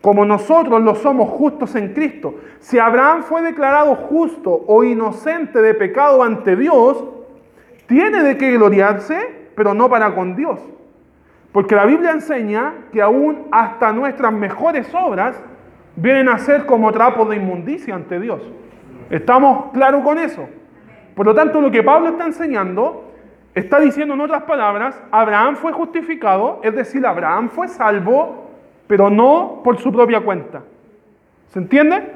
[0.00, 5.74] como nosotros lo somos justos en Cristo, si Abraham fue declarado justo o inocente de
[5.74, 7.04] pecado ante Dios,
[7.86, 10.58] tiene de qué gloriarse, pero no para con Dios.
[11.52, 15.42] Porque la Biblia enseña que aún hasta nuestras mejores obras
[15.96, 18.40] vienen a ser como trapos de inmundicia ante Dios.
[19.10, 20.48] ¿Estamos claros con eso?
[21.14, 23.12] Por lo tanto, lo que Pablo está enseñando,
[23.54, 28.50] está diciendo en otras palabras, Abraham fue justificado, es decir, Abraham fue salvo,
[28.86, 30.62] pero no por su propia cuenta.
[31.48, 32.12] ¿Se entiende?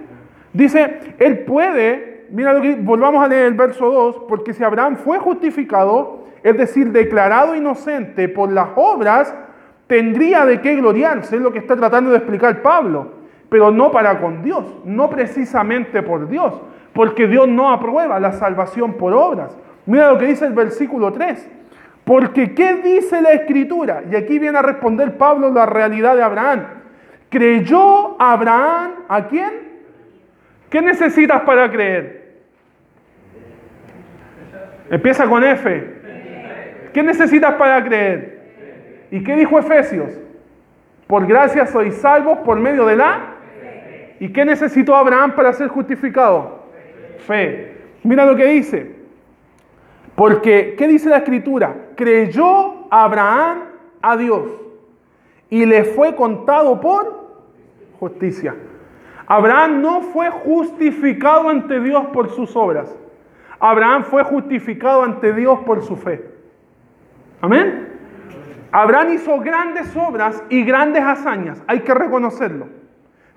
[0.53, 4.97] Dice, él puede, mira lo que, volvamos a leer el verso 2, porque si Abraham
[4.97, 9.35] fue justificado, es decir, declarado inocente por las obras,
[9.87, 13.13] tendría de qué gloriarse, es lo que está tratando de explicar Pablo,
[13.49, 16.61] pero no para con Dios, no precisamente por Dios,
[16.93, 19.57] porque Dios no aprueba la salvación por obras.
[19.87, 21.51] Mira lo que dice el versículo 3.
[22.05, 24.03] Porque ¿qué dice la escritura?
[24.11, 26.67] Y aquí viene a responder Pablo la realidad de Abraham.
[27.31, 29.51] ¿Creyó Abraham a quién?
[30.69, 32.35] ¿Qué necesitas para creer?
[34.91, 36.04] Empieza con F.
[36.95, 39.09] ¿Qué necesitas para creer?
[39.11, 40.13] ¿Y qué dijo Efesios?
[41.09, 43.35] Por gracia sois salvos por medio de la...
[44.21, 46.69] ¿Y qué necesitó Abraham para ser justificado?
[47.27, 47.75] Fe.
[48.05, 48.95] Mira lo que dice.
[50.15, 51.75] Porque, ¿qué dice la escritura?
[51.97, 53.65] Creyó Abraham
[54.01, 54.45] a Dios
[55.51, 57.25] y le fue contado por
[57.99, 58.55] justicia.
[59.27, 62.95] Abraham no fue justificado ante Dios por sus obras.
[63.59, 66.34] Abraham fue justificado ante Dios por su fe.
[67.45, 67.89] Amén.
[68.73, 72.69] Abraham hizo grandes obras y grandes hazañas, hay que reconocerlo.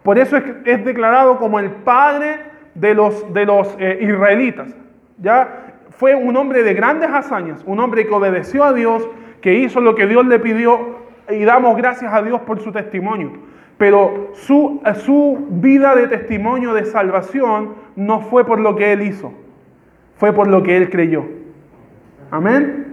[0.01, 2.39] Por eso es, declarado como el padre
[2.73, 4.73] de los, de los eh, israelitas.
[5.17, 9.05] Ya fue un hombre de grandes hazañas, un hombre que obedeció a Dios,
[9.41, 10.99] que hizo lo que Dios le pidió
[11.29, 13.33] y damos gracias a Dios por su testimonio.
[13.77, 19.33] Pero su, su vida de testimonio de salvación no fue por lo que él hizo,
[20.15, 21.25] fue por lo que él creyó.
[22.31, 22.86] Amén.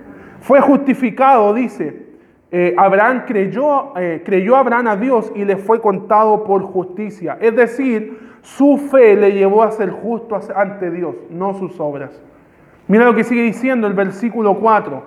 [0.44, 2.04] Fue justificado, dice,
[2.52, 7.38] eh, Abraham creyó, eh, creyó Abraham a Dios y le fue contado por justicia.
[7.40, 12.22] Es decir, su fe le llevó a ser justo ante Dios, no sus obras.
[12.88, 15.02] Mira lo que sigue diciendo el versículo 4.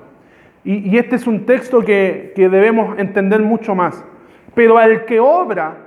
[0.64, 4.04] Y, este es un texto que, que, debemos entender mucho más.
[4.56, 5.78] Pero al que obra,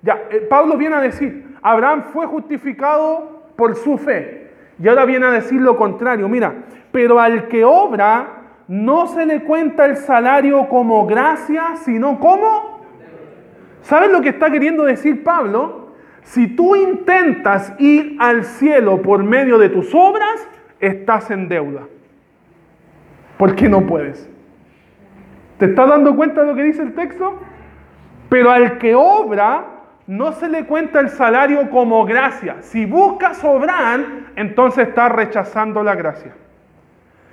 [0.00, 4.52] ya, eh, Pablo viene a decir, Abraham fue justificado por su fe.
[4.80, 6.28] Y ahora viene a decir lo contrario.
[6.28, 6.54] Mira,
[6.92, 8.41] pero al que obra,
[8.72, 12.80] no se le cuenta el salario como gracia, sino como...
[13.82, 15.92] ¿Sabes lo que está queriendo decir Pablo?
[16.22, 20.48] Si tú intentas ir al cielo por medio de tus obras,
[20.80, 21.82] estás en deuda.
[23.36, 24.26] ¿Por qué no puedes?
[25.58, 27.40] ¿Te estás dando cuenta de lo que dice el texto?
[28.30, 29.66] Pero al que obra,
[30.06, 32.62] no se le cuenta el salario como gracia.
[32.62, 34.00] Si buscas obrar,
[34.34, 36.32] entonces estás rechazando la gracia.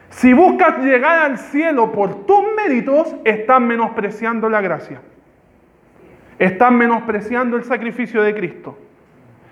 [0.09, 5.01] Si buscas llegar al cielo por tus méritos, estás menospreciando la gracia.
[6.39, 8.77] Estás menospreciando el sacrificio de Cristo.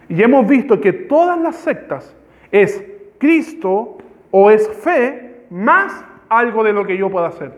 [0.10, 2.16] Y hemos visto que todas las sectas
[2.52, 2.84] es
[3.20, 3.98] Cristo
[4.32, 7.52] o es fe más algo de lo que yo pueda hacer.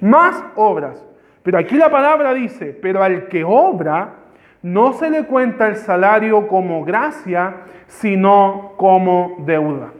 [0.00, 1.04] Más obras.
[1.42, 4.14] Pero aquí la palabra dice, pero al que obra
[4.62, 7.56] no se le cuenta el salario como gracia,
[7.86, 9.92] sino como deuda.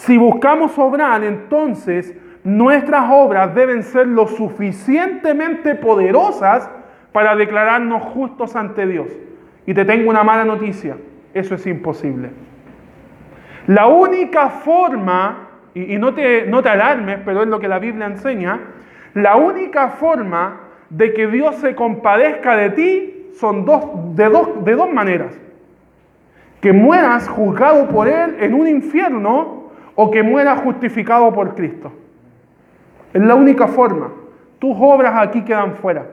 [0.00, 6.70] Si buscamos obrar, entonces nuestras obras deben ser lo suficientemente poderosas
[7.12, 9.08] para declararnos justos ante Dios.
[9.66, 10.96] Y te tengo una mala noticia,
[11.34, 12.30] eso es imposible.
[13.66, 18.06] La única forma, y, no, te, no te alarmes, pero es lo que la Biblia
[18.06, 18.58] enseña,
[19.12, 24.76] la única forma de que Dios se compadezca de ti son dos, de, dos, de
[24.76, 25.38] dos maneras.
[26.62, 29.59] Que mueras juzgado por Él en un infierno
[30.02, 31.92] o que muera justificado por Cristo.
[33.12, 34.10] Es la única forma.
[34.58, 36.06] Tus obras aquí quedan fuera.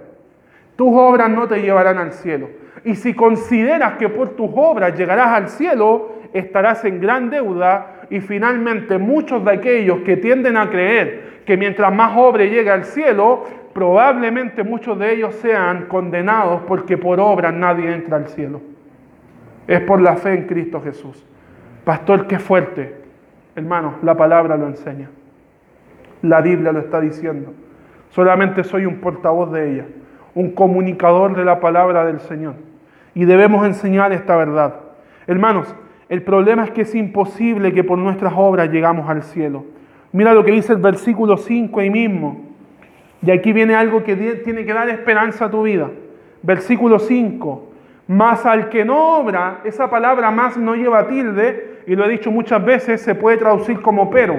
[0.75, 2.49] Tus obras no te llevarán al cielo.
[2.83, 8.19] Y si consideras que por tus obras llegarás al cielo, estarás en gran deuda y
[8.19, 13.45] finalmente muchos de aquellos que tienden a creer que mientras más obra llegue al cielo,
[13.73, 18.59] probablemente muchos de ellos sean condenados porque por obras nadie entra al cielo.
[19.65, 21.25] Es por la fe en Cristo Jesús.
[21.85, 22.96] Pastor, qué fuerte.
[23.57, 25.09] Hermanos, la palabra lo enseña.
[26.21, 27.53] La Biblia lo está diciendo.
[28.11, 29.85] Solamente soy un portavoz de ella,
[30.35, 32.53] un comunicador de la palabra del Señor.
[33.15, 34.75] Y debemos enseñar esta verdad.
[35.25, 35.73] Hermanos,
[36.07, 39.65] el problema es que es imposible que por nuestras obras llegamos al cielo.
[40.11, 42.45] Mira lo que dice el versículo 5 ahí mismo.
[43.23, 45.89] Y aquí viene algo que tiene que dar esperanza a tu vida.
[46.43, 47.71] Versículo 5.
[48.07, 52.29] Más al que no obra, esa palabra más no lleva tilde, y lo he dicho
[52.29, 54.37] muchas veces, se puede traducir como pero.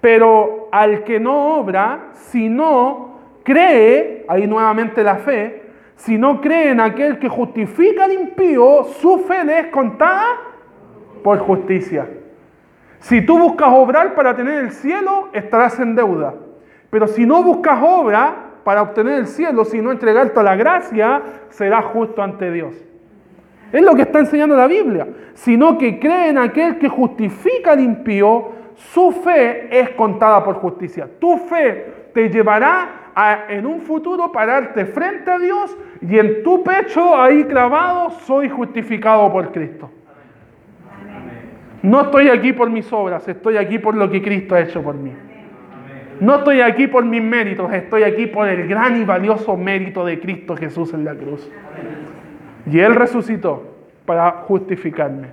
[0.00, 5.62] Pero al que no obra, si no cree, ahí nuevamente la fe,
[5.94, 10.26] si no cree en aquel que justifica al impío, su fe le es contada
[11.22, 12.08] por justicia.
[12.98, 16.34] Si tú buscas obrar para tener el cielo, estarás en deuda.
[16.90, 21.22] Pero si no buscas obra para obtener el cielo, si no entregarte a la gracia,
[21.50, 22.74] serás justo ante Dios.
[23.72, 25.08] Es lo que está enseñando la Biblia.
[25.34, 31.08] Sino que cree en aquel que justifica al impío, su fe es contada por justicia.
[31.18, 36.62] Tu fe te llevará a, en un futuro pararte frente a Dios y en tu
[36.62, 39.90] pecho ahí clavado soy justificado por Cristo.
[41.82, 44.94] No estoy aquí por mis obras, estoy aquí por lo que Cristo ha hecho por
[44.94, 45.12] mí.
[46.20, 50.20] No estoy aquí por mis méritos, estoy aquí por el gran y valioso mérito de
[50.20, 51.50] Cristo Jesús en la cruz.
[52.66, 53.62] Y Él resucitó
[54.04, 55.28] para justificarme.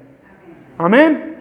[0.78, 1.36] Amén.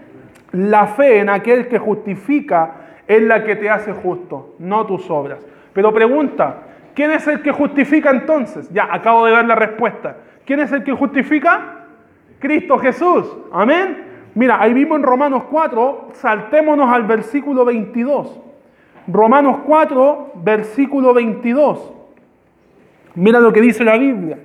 [0.53, 2.72] La fe en aquel que justifica
[3.07, 5.45] es la que te hace justo, no tus obras.
[5.72, 6.62] Pero pregunta,
[6.95, 8.70] ¿quién es el que justifica entonces?
[8.72, 10.16] Ya, acabo de dar la respuesta.
[10.45, 11.84] ¿Quién es el que justifica?
[12.39, 13.26] Cristo Jesús.
[13.53, 14.05] Amén.
[14.34, 18.41] Mira, ahí vimos en Romanos 4, saltémonos al versículo 22.
[19.09, 21.93] Romanos 4, versículo 22.
[23.14, 24.39] Mira lo que dice la Biblia.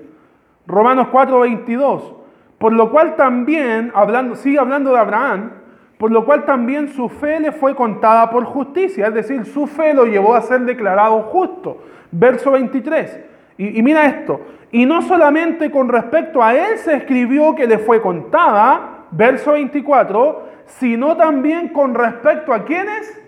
[0.68, 2.16] Romanos 4, 22.
[2.57, 5.51] Por lo cual también, hablando, sigue hablando de Abraham,
[5.97, 9.93] por lo cual también su fe le fue contada por justicia, es decir, su fe
[9.93, 11.78] lo llevó a ser declarado justo.
[12.11, 13.20] Verso 23.
[13.57, 14.41] Y, mira esto,
[14.72, 20.43] y no solamente con respecto a él se escribió que le fue contada, verso 24,
[20.66, 23.22] sino también con respecto a quienes?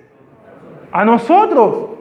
[0.91, 1.91] A nosotros,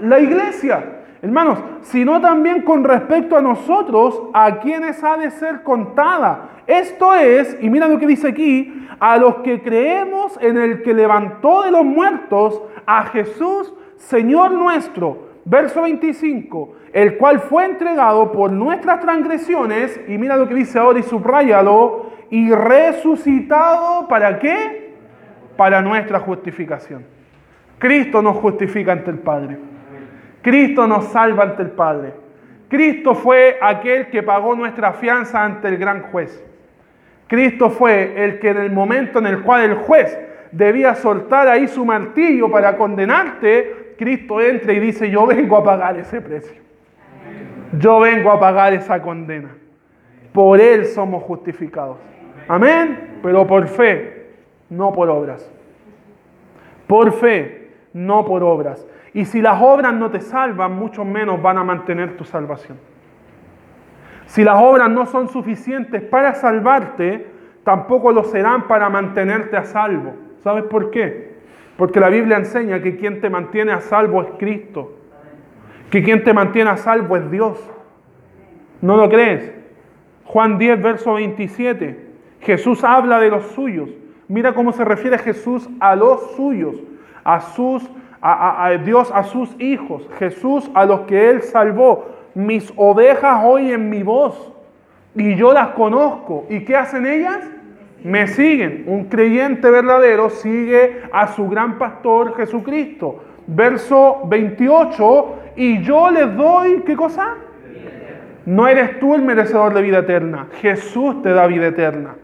[0.00, 0.95] la iglesia.
[1.22, 6.50] Hermanos, sino también con respecto a nosotros, a quienes ha de ser contada.
[6.66, 10.92] Esto es, y mira lo que dice aquí, a los que creemos en el que
[10.92, 15.26] levantó de los muertos a Jesús, Señor nuestro.
[15.44, 20.98] Verso 25, el cual fue entregado por nuestras transgresiones, y mira lo que dice ahora
[20.98, 24.94] y subrayalo, y resucitado, ¿para qué?
[25.56, 27.04] Para nuestra justificación.
[27.78, 29.75] Cristo nos justifica ante el Padre.
[30.46, 32.12] Cristo nos salva ante el Padre.
[32.68, 36.40] Cristo fue aquel que pagó nuestra fianza ante el gran juez.
[37.26, 40.16] Cristo fue el que en el momento en el cual el juez
[40.52, 45.98] debía soltar ahí su martillo para condenarte, Cristo entra y dice, yo vengo a pagar
[45.98, 46.62] ese precio.
[47.76, 49.50] Yo vengo a pagar esa condena.
[50.32, 51.96] Por Él somos justificados.
[52.46, 53.18] Amén.
[53.20, 54.28] Pero por fe,
[54.70, 55.50] no por obras.
[56.86, 58.86] Por fe, no por obras.
[59.16, 62.76] Y si las obras no te salvan, mucho menos van a mantener tu salvación.
[64.26, 67.26] Si las obras no son suficientes para salvarte,
[67.64, 70.12] tampoco lo serán para mantenerte a salvo.
[70.42, 71.38] ¿Sabes por qué?
[71.78, 74.98] Porque la Biblia enseña que quien te mantiene a salvo es Cristo.
[75.88, 77.58] Que quien te mantiene a salvo es Dios.
[78.82, 79.50] ¿No lo crees?
[80.26, 82.06] Juan 10, verso 27.
[82.40, 83.88] Jesús habla de los suyos.
[84.28, 86.76] Mira cómo se refiere Jesús a los suyos,
[87.24, 87.90] a sus
[88.20, 94.02] a, Dios a sus hijos, Jesús a los que Él salvó mis ovejas oyen mi
[94.02, 94.52] voz
[95.14, 96.44] y yo las conozco.
[96.50, 97.40] ¿Y qué hacen ellas?
[98.04, 98.84] Me siguen.
[98.86, 103.24] Un creyente verdadero sigue a su gran pastor Jesucristo.
[103.46, 107.36] Verso 28, y yo les doy, ¿qué cosa?
[108.44, 110.48] No eres tú el merecedor de vida eterna.
[110.60, 112.16] Jesús te da vida eterna.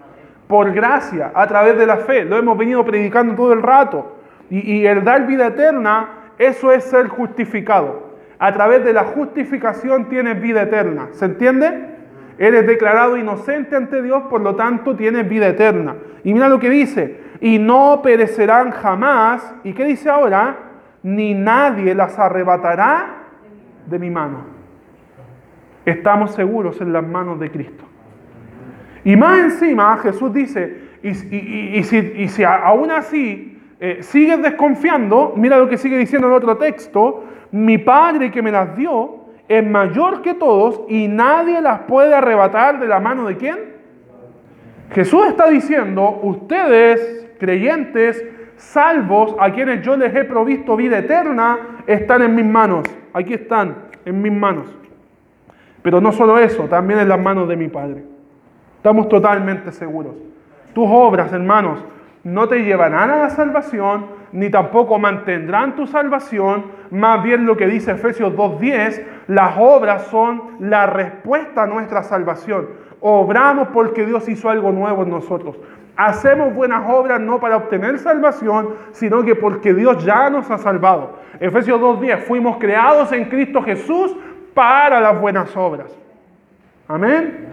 [0.47, 2.25] Por gracia, a través de la fe.
[2.25, 4.19] Lo hemos venido predicando todo el rato.
[4.53, 10.39] Y, el dar vida eterna, eso es ser justificado a través de la justificación tienes
[10.43, 11.09] vida eterna.
[11.13, 11.87] ¿Se entiende?
[12.37, 15.95] Eres declarado inocente ante Dios, por lo tanto tienes vida eterna.
[16.23, 19.55] Y mira lo que dice, y no perecerán jamás.
[19.65, 20.57] ¿Y qué dice ahora?
[21.03, 23.07] Ni nadie las arrebatará
[23.87, 24.45] de mi mano.
[25.87, 27.85] Estamos seguros en las manos de Cristo.
[29.03, 33.52] Y más encima Jesús dice, y, si, y aún así
[33.85, 38.53] eh, sigues desconfiando, mira lo que sigue diciendo en otro texto, mi Padre que me
[38.53, 43.37] las dio es mayor que todos y nadie las puede arrebatar de la mano de
[43.37, 43.59] quién.
[44.93, 48.25] Jesús está diciendo, ustedes, creyentes,
[48.55, 52.85] salvos, a quienes yo les he provisto vida eterna, están en mis manos.
[53.13, 53.75] Aquí están,
[54.05, 54.67] en mis manos.
[55.83, 58.05] Pero no solo eso, también en las manos de mi Padre.
[58.77, 60.15] Estamos totalmente seguros.
[60.73, 61.85] Tus obras, hermanos,
[62.25, 66.67] no te llevarán a la salvación, ni tampoco mantendrán tu salvación.
[66.91, 72.69] Más bien lo que dice Efesios 2.10, las obras son la respuesta a nuestra salvación.
[73.01, 75.57] Obramos porque Dios hizo algo nuevo en nosotros.
[75.97, 81.19] Hacemos buenas obras no para obtener salvación, sino que porque Dios ya nos ha salvado.
[81.41, 84.17] Efesios 2.10, fuimos creados en Cristo Jesús
[84.55, 85.91] para las buenas obras.
[86.89, 87.49] Amén.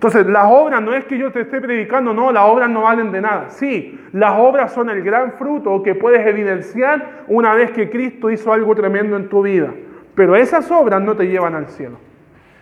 [0.00, 3.12] Entonces, las obras no es que yo te esté predicando, no, las obras no valen
[3.12, 3.50] de nada.
[3.50, 8.50] Sí, las obras son el gran fruto que puedes evidenciar una vez que Cristo hizo
[8.50, 9.74] algo tremendo en tu vida.
[10.14, 11.98] Pero esas obras no te llevan al cielo,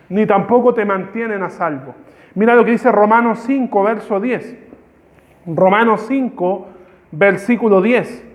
[0.09, 1.95] ni tampoco te mantienen a salvo.
[2.34, 4.57] Mira lo que dice Romanos 5, verso 10.
[5.47, 6.68] Romanos 5,
[7.12, 8.26] versículo 10.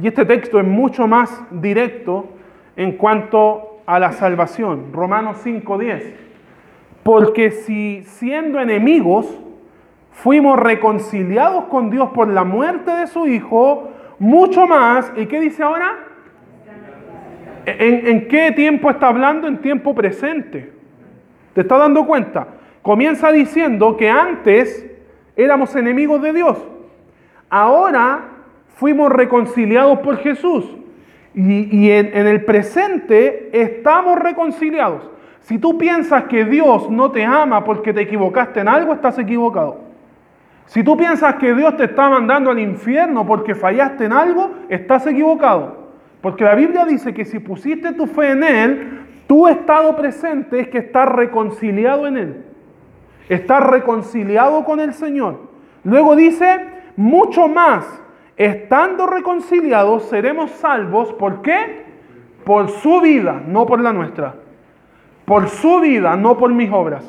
[0.00, 2.26] Y este texto es mucho más directo
[2.74, 4.92] en cuanto a la salvación.
[4.92, 6.27] Romanos 5, 10.
[7.08, 9.26] Porque si siendo enemigos
[10.12, 13.88] fuimos reconciliados con Dios por la muerte de su Hijo,
[14.18, 15.96] mucho más, ¿y qué dice ahora?
[17.64, 19.48] ¿En, ¿En, qué tiempo está hablando?
[19.48, 20.70] En tiempo presente.
[21.54, 22.46] ¿Te estás dando cuenta?
[22.82, 24.86] Comienza diciendo que antes
[25.34, 26.58] éramos enemigos de Dios.
[27.48, 28.20] Ahora
[28.74, 30.76] fuimos reconciliados por Jesús.
[31.34, 35.08] Y, en el presente estamos reconciliados.
[35.48, 39.78] Si tú piensas que Dios no te ama porque te equivocaste en algo, estás equivocado.
[40.66, 45.06] Si tú piensas que Dios te está mandando al infierno porque fallaste en algo, estás
[45.06, 45.88] equivocado.
[46.20, 50.68] Porque la Biblia dice que si pusiste tu fe en Él, tu estado presente es
[50.68, 52.44] que estás reconciliado en Él.
[53.30, 55.48] Estás reconciliado con el Señor.
[55.82, 56.60] Luego dice,
[56.94, 57.86] mucho más,
[58.36, 61.14] estando reconciliados, seremos salvos.
[61.14, 61.86] ¿Por qué?
[62.44, 64.34] Por su vida, no por la nuestra.
[65.28, 67.04] Por su vida, no por mis obras.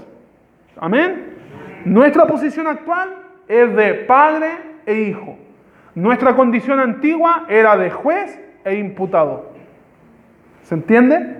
[0.78, 1.38] Amén.
[1.86, 3.16] Nuestra posición actual
[3.48, 4.50] es de padre
[4.86, 5.38] e hijo.
[5.96, 9.54] Nuestra condición antigua era de juez e imputado.
[10.64, 11.38] ¿Se entiende?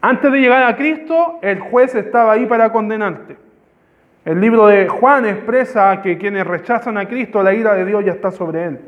[0.00, 3.36] Antes de llegar a Cristo, el juez estaba ahí para condenarte.
[4.24, 8.12] El libro de Juan expresa que quienes rechazan a Cristo, la ira de Dios ya
[8.12, 8.80] está sobre él.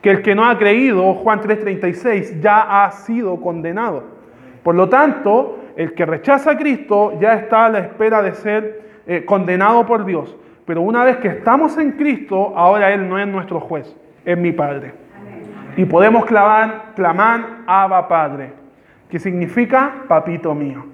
[0.00, 4.04] Que el que no ha creído, Juan 3:36, ya ha sido condenado.
[4.62, 8.82] Por lo tanto, el que rechaza a Cristo ya está a la espera de ser
[9.06, 10.36] eh, condenado por Dios.
[10.64, 13.94] Pero una vez que estamos en Cristo, ahora Él no es nuestro juez,
[14.24, 14.92] es mi Padre.
[15.76, 18.64] Y podemos clamar, clamar Abba Padre
[19.14, 20.86] que significa papito mío.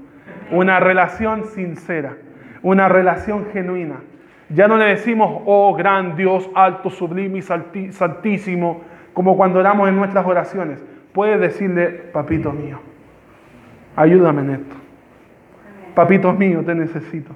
[0.51, 2.18] Una relación sincera,
[2.62, 4.01] una relación genuina.
[4.51, 8.83] Ya no le decimos, oh gran Dios, alto, sublime y santísimo,
[9.14, 10.85] como cuando oramos en nuestras oraciones.
[11.14, 12.81] Puedes decirle, papito mío,
[14.01, 14.77] ayúdame en esto.
[15.95, 17.35] Papito mío, te necesito.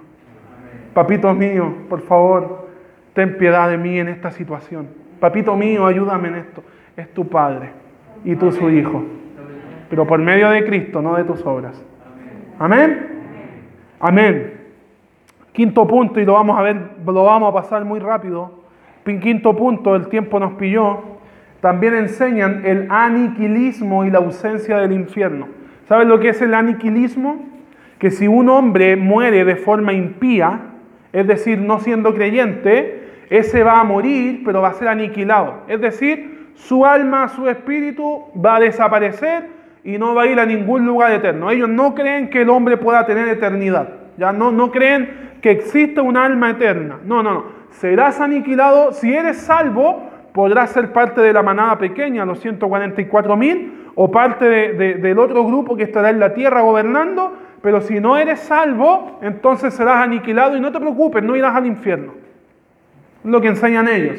[0.93, 2.69] Papito mío, por favor,
[3.13, 4.89] ten piedad de mí en esta situación.
[5.21, 6.63] Papito mío, ayúdame en esto.
[6.97, 7.71] Es tu Padre
[8.25, 9.05] y tú su Hijo
[9.95, 11.81] pero por medio de Cristo, no de tus obras.
[12.59, 13.07] Amén.
[14.01, 14.55] Amén.
[15.53, 18.65] Quinto punto, y lo vamos a ver, lo vamos a pasar muy rápido.
[19.05, 20.99] Quinto punto, el tiempo nos pilló.
[21.61, 25.47] También enseñan el aniquilismo y la ausencia del infierno.
[25.89, 27.47] ¿Sabes lo que es el aniquilismo?
[27.99, 30.61] Que si un hombre muere de forma impía,
[31.13, 35.63] es decir, no siendo creyente, ese va a morir, pero va a ser aniquilado.
[35.69, 39.49] Es decir, su alma, su espíritu va a desaparecer
[39.85, 41.51] y no va a ir a ningún lugar eterno.
[41.51, 43.89] Ellos no creen que el hombre pueda tener eternidad.
[44.17, 46.99] Ya no, no creen que existe un alma eterna.
[47.05, 47.45] No, no, no.
[47.71, 48.93] Serás aniquilado.
[48.93, 54.45] Si eres salvo, podrás ser parte de la manada pequeña, los 144 mil, o parte
[54.45, 57.33] del otro grupo que estará en la tierra gobernando.
[57.63, 61.67] Pero si no eres salvo, entonces serás aniquilado y no te preocupes, no irás al
[61.67, 62.13] infierno.
[63.23, 64.19] Lo que enseñan ellos.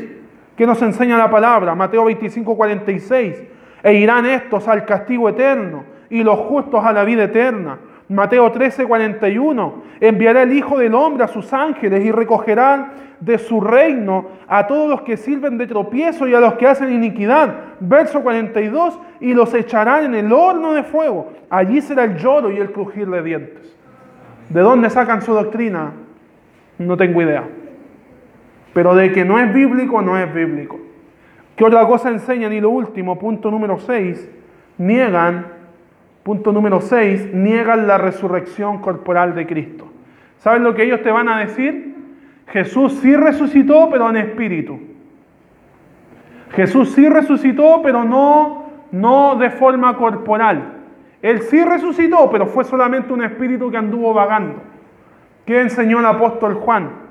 [0.56, 1.76] ¿Qué nos enseña la palabra?
[1.76, 3.44] Mateo 25, 46
[3.84, 7.78] e irán estos al castigo eterno y los justos a la vida eterna.
[8.10, 9.84] Mateo 13, 41.
[10.00, 14.90] Enviará el Hijo del Hombre a sus ángeles y recogerán de su reino a todos
[14.90, 17.56] los que sirven de tropiezo y a los que hacen iniquidad.
[17.80, 19.00] Verso 42.
[19.22, 21.34] Y los echarán en el horno de fuego.
[21.50, 23.76] Allí será el lloro y el crujir de dientes.
[24.50, 25.94] ¿De dónde sacan su doctrina?
[26.78, 27.44] No tengo idea.
[28.74, 30.80] Pero de que no es bíblico, no es bíblico.
[31.56, 32.52] ¿Qué otra cosa enseñan?
[32.52, 34.30] Y lo último, punto número 6,
[34.78, 35.46] niegan,
[36.26, 39.88] punto número 6, niegan la resurrección corporal de Cristo.
[40.40, 41.94] ¿Saben lo que ellos te van a decir?
[42.48, 44.80] Jesús sí resucitó, pero en espíritu.
[46.54, 50.74] Jesús sí resucitó, pero no, no de forma corporal.
[51.22, 54.64] Él sí resucitó, pero fue solamente un espíritu que anduvo vagando.
[55.46, 57.06] ¿Qué enseñó el apóstol Juan?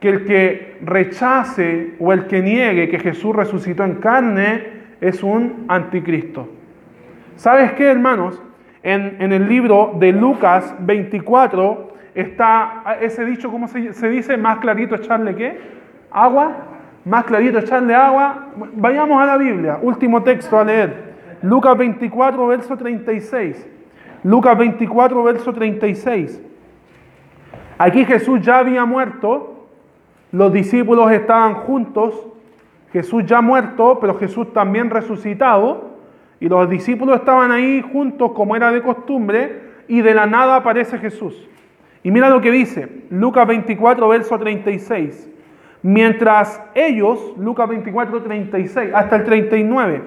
[0.00, 4.64] que el que rechace o el que niegue que Jesús resucitó en carne
[5.00, 6.46] es un anticristo.
[7.36, 8.40] ¿Sabes qué, hermanos?
[8.82, 14.36] En, el libro de Lucas 24 está ese dicho, ¿cómo se, se dice?
[14.36, 15.58] Más clarito echarle qué?
[16.10, 16.52] Agua.
[17.04, 18.48] Más clarito echarle agua.
[18.74, 19.78] Vayamos a la Biblia.
[19.82, 21.14] Último texto a leer.
[21.42, 23.68] Lucas 24, verso 36.
[24.22, 26.42] Lucas 24, verso 36.
[27.78, 29.54] Aquí Jesús ya había muerto
[30.34, 32.26] los discípulos estaban juntos,
[32.92, 35.93] Jesús ya muerto, pero Jesús también resucitado,
[36.44, 40.98] y los discípulos estaban ahí juntos como era de costumbre, y de la nada aparece
[40.98, 41.48] Jesús.
[42.02, 45.30] Y mira lo que dice, Lucas 24, verso 36.
[45.80, 50.02] Mientras ellos, Lucas 24, 36, hasta el 39,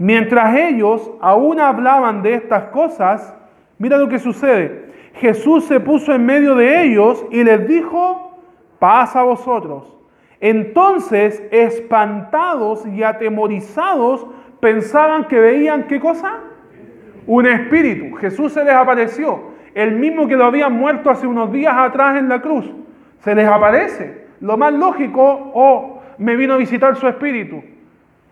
[0.00, 3.32] mientras ellos aún hablaban de estas cosas,
[3.78, 4.86] mira lo que sucede.
[5.14, 8.36] Jesús se puso en medio de ellos y les dijo,
[8.80, 9.96] paz a vosotros.
[10.40, 14.26] Entonces, espantados y atemorizados,
[14.62, 16.34] pensaban que veían qué cosa?
[17.26, 18.14] Un espíritu.
[18.14, 19.40] Jesús se les apareció,
[19.74, 22.70] el mismo que lo habían muerto hace unos días atrás en la cruz.
[23.18, 24.28] Se les aparece.
[24.38, 27.60] Lo más lógico, oh, me vino a visitar su espíritu,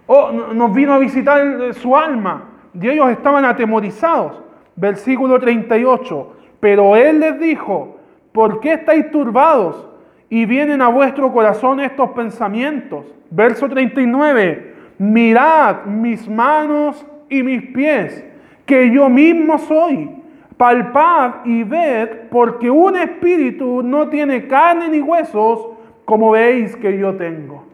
[0.06, 2.44] oh, nos vino a visitar eh, su alma.
[2.80, 4.40] Y ellos estaban atemorizados.
[4.76, 6.36] Versículo 38.
[6.60, 7.98] Pero Él les dijo,
[8.30, 9.90] ¿por qué estáis turbados?
[10.32, 13.04] y vienen a vuestro corazón estos pensamientos.
[13.30, 14.69] Verso 39,
[15.00, 18.22] mirad mis manos y mis pies,
[18.66, 20.10] que yo mismo soy.
[20.58, 25.68] Palpad y ved, porque un espíritu no tiene carne ni huesos,
[26.04, 27.64] como veis que yo tengo.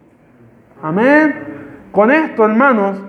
[0.80, 1.34] Amén.
[1.90, 3.02] Con esto, hermanos,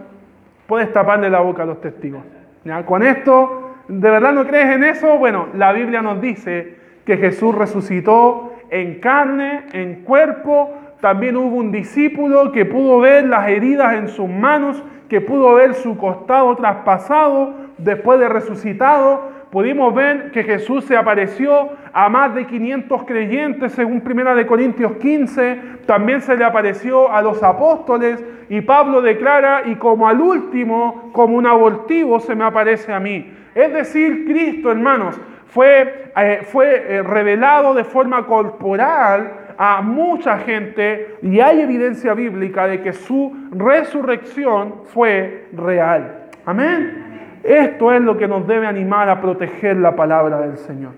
[0.66, 2.24] puedes taparle la boca a los testigos.
[2.66, 2.84] ¿Ya?
[2.88, 5.20] Con esto, ¿de verdad no crees en eso?
[5.20, 10.74] Bueno, la Biblia nos dice que Jesús resucitó en carne, en cuerpo.
[11.02, 15.74] También hubo un discípulo que pudo ver las heridas en sus manos, que pudo ver
[15.74, 22.46] su costado traspasado después de resucitado pudimos ver que Jesús se apareció a más de
[22.46, 29.02] 500 creyentes, según 1 Corintios 15, también se le apareció a los apóstoles, y Pablo
[29.02, 33.34] declara, y como al último, como un abortivo, se me aparece a mí.
[33.56, 41.18] Es decir, Cristo, hermanos, fue, eh, fue eh, revelado de forma corporal a mucha gente
[41.22, 46.30] y hay evidencia bíblica de que su resurrección fue real.
[46.46, 47.40] Amén.
[47.44, 50.94] Esto es lo que nos debe animar a proteger la palabra del Señor.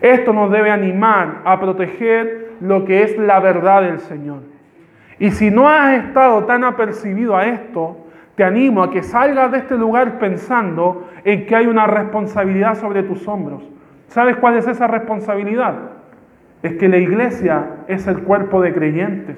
[0.00, 4.40] Esto nos debe animar a proteger lo que es la verdad del Señor.
[5.18, 7.96] Y si no has estado tan apercibido a esto,
[8.34, 13.04] te animo a que salgas de este lugar pensando en que hay una responsabilidad sobre
[13.04, 13.62] tus hombros.
[14.08, 15.91] ¿Sabes cuál es esa responsabilidad?
[16.62, 19.36] Es que la iglesia es el cuerpo de creyentes.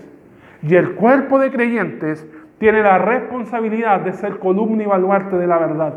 [0.62, 2.26] Y el cuerpo de creyentes
[2.58, 5.94] tiene la responsabilidad de ser columna y baluarte de la verdad.